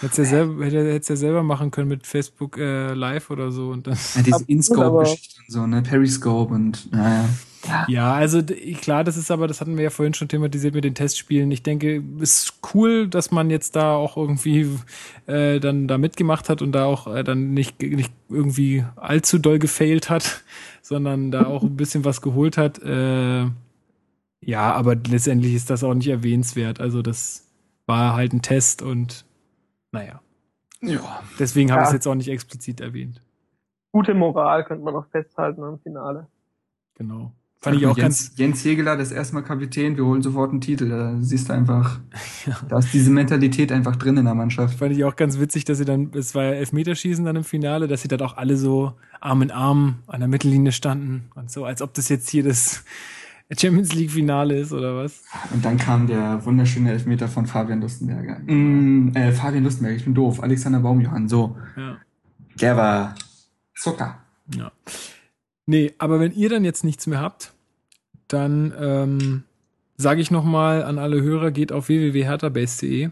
[0.00, 3.86] Hättest ja selber, hätte ja selber machen können mit Facebook äh, Live oder so und
[3.86, 3.98] dann.
[4.14, 5.82] Ja, diese InScope-Geschichte und so, ne?
[5.82, 7.28] Periscope und naja.
[7.68, 7.84] Ja.
[7.88, 8.42] ja, also
[8.80, 11.50] klar, das ist aber, das hatten wir ja vorhin schon thematisiert mit den Testspielen.
[11.50, 14.78] Ich denke, es ist cool, dass man jetzt da auch irgendwie
[15.26, 19.58] äh, dann da mitgemacht hat und da auch äh, dann nicht, nicht irgendwie allzu doll
[19.58, 20.42] gefailt hat,
[20.82, 22.82] sondern da auch ein bisschen was geholt hat.
[22.82, 23.46] Äh,
[24.40, 26.80] ja, aber letztendlich ist das auch nicht erwähnenswert.
[26.80, 27.46] Also das
[27.86, 29.26] war halt ein Test und
[29.92, 30.20] naja.
[30.80, 31.22] Ja.
[31.38, 33.20] Deswegen habe ich es jetzt auch nicht explizit erwähnt.
[33.92, 36.26] Gute Moral könnte man noch festhalten am Finale.
[36.94, 37.32] Genau.
[37.62, 38.38] Fand ich auch Jens, ganz.
[38.38, 40.88] Jens Hegeler, das erste Mal Kapitän, wir holen sofort einen Titel.
[40.88, 42.00] Da siehst du einfach,
[42.68, 44.78] da ist diese Mentalität einfach drin in der Mannschaft.
[44.78, 47.86] Fand ich auch ganz witzig, dass sie dann, es war ja Elfmeterschießen dann im Finale,
[47.86, 51.66] dass sie dann auch alle so Arm in Arm an der Mittellinie standen und so,
[51.66, 52.82] als ob das jetzt hier das
[53.58, 55.24] Champions League Finale ist oder was.
[55.52, 58.38] Und dann kam der wunderschöne Elfmeter von Fabian Lustenberger.
[58.46, 60.42] Mm, äh, Fabian Lustenberger, ich bin doof.
[60.42, 61.58] Alexander Baumjohann, so.
[61.76, 61.98] Ja.
[62.60, 63.14] Der war
[63.74, 64.18] Zucker.
[64.54, 64.72] Ja.
[65.70, 67.52] Nee, aber wenn ihr dann jetzt nichts mehr habt,
[68.26, 69.44] dann ähm,
[69.96, 73.10] sage ich nochmal an alle Hörer, geht auf www.herterbase.de,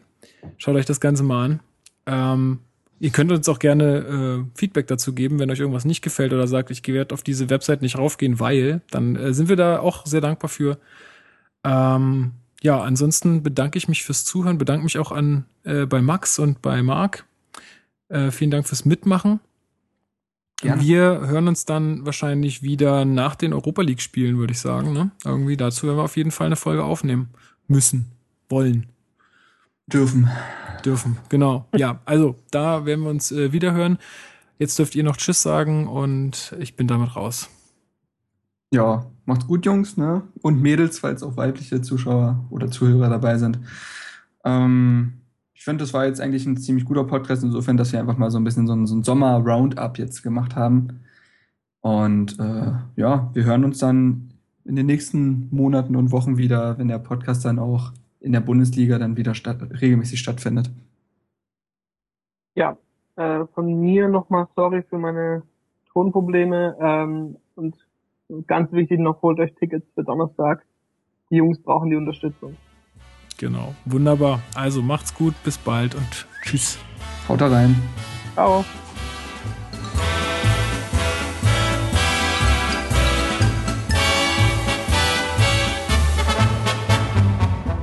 [0.57, 1.61] schaut euch das Ganze mal an.
[2.07, 2.59] Ähm,
[2.99, 6.49] ihr könnt uns auch gerne äh, Feedback dazu geben, wenn euch irgendwas nicht gefällt oder
[6.49, 10.05] sagt, ich werde auf diese Website nicht raufgehen, weil, dann äh, sind wir da auch
[10.05, 10.81] sehr dankbar für.
[11.63, 16.41] Ähm, ja, ansonsten bedanke ich mich fürs Zuhören, bedanke mich auch an äh, bei Max
[16.41, 17.25] und bei Marc.
[18.09, 19.39] Äh, vielen Dank fürs Mitmachen.
[20.61, 20.83] Gerne.
[20.83, 24.93] Wir hören uns dann wahrscheinlich wieder nach den Europa League Spielen, würde ich sagen.
[24.93, 25.13] Ne?
[25.25, 27.29] Irgendwie dazu werden wir auf jeden Fall eine Folge aufnehmen
[27.69, 28.07] müssen,
[28.49, 28.87] wollen,
[29.87, 30.29] Dürfen.
[30.85, 31.17] dürfen.
[31.29, 31.69] Genau.
[31.77, 33.99] Ja, also da werden wir uns äh, wieder hören.
[34.59, 37.49] Jetzt dürft ihr noch Tschüss sagen und ich bin damit raus.
[38.73, 40.23] Ja, macht's gut, Jungs, ne?
[40.43, 43.61] Und Mädels, falls auch weibliche Zuschauer oder Zuhörer dabei sind.
[44.45, 45.18] Ähm,
[45.69, 48.39] finde, das war jetzt eigentlich ein ziemlich guter Podcast, insofern, dass wir einfach mal so
[48.39, 51.01] ein bisschen so ein, so ein Sommer-Roundup jetzt gemacht haben.
[51.83, 54.31] Und äh, ja, wir hören uns dann
[54.64, 58.99] in den nächsten Monaten und Wochen wieder, wenn der Podcast dann auch in der Bundesliga
[58.99, 60.71] dann wieder statt, regelmäßig stattfindet.
[62.55, 62.79] Ja,
[63.16, 65.43] äh, von mir nochmal sorry für meine
[65.93, 66.79] Tonprobleme.
[66.81, 67.77] Ähm, und
[68.47, 70.64] ganz wichtig noch, holt euch Tickets für Donnerstag.
[71.29, 72.57] Die Jungs brauchen die Unterstützung.
[73.39, 73.74] Genau.
[73.84, 74.43] Wunderbar.
[74.55, 76.76] Also macht's gut, bis bald und tschüss.
[77.28, 77.80] Haut da rein.
[78.34, 78.64] Ciao.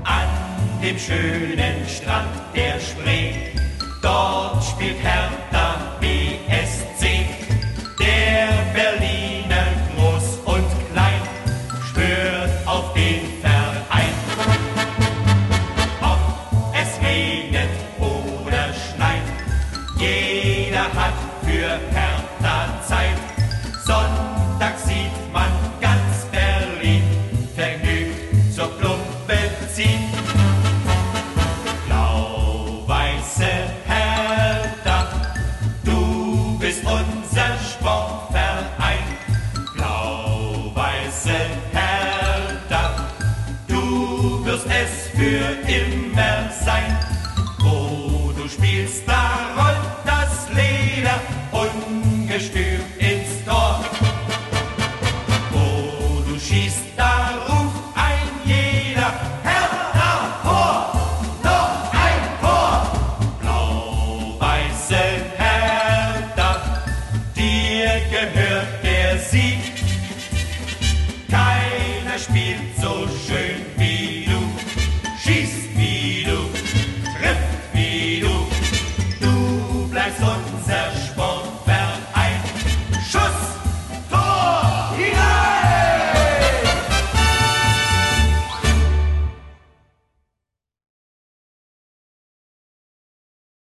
[0.03, 0.27] an
[0.83, 3.33] dem schönen Strand der Spree.
[4.01, 5.44] Dort spielt Hertha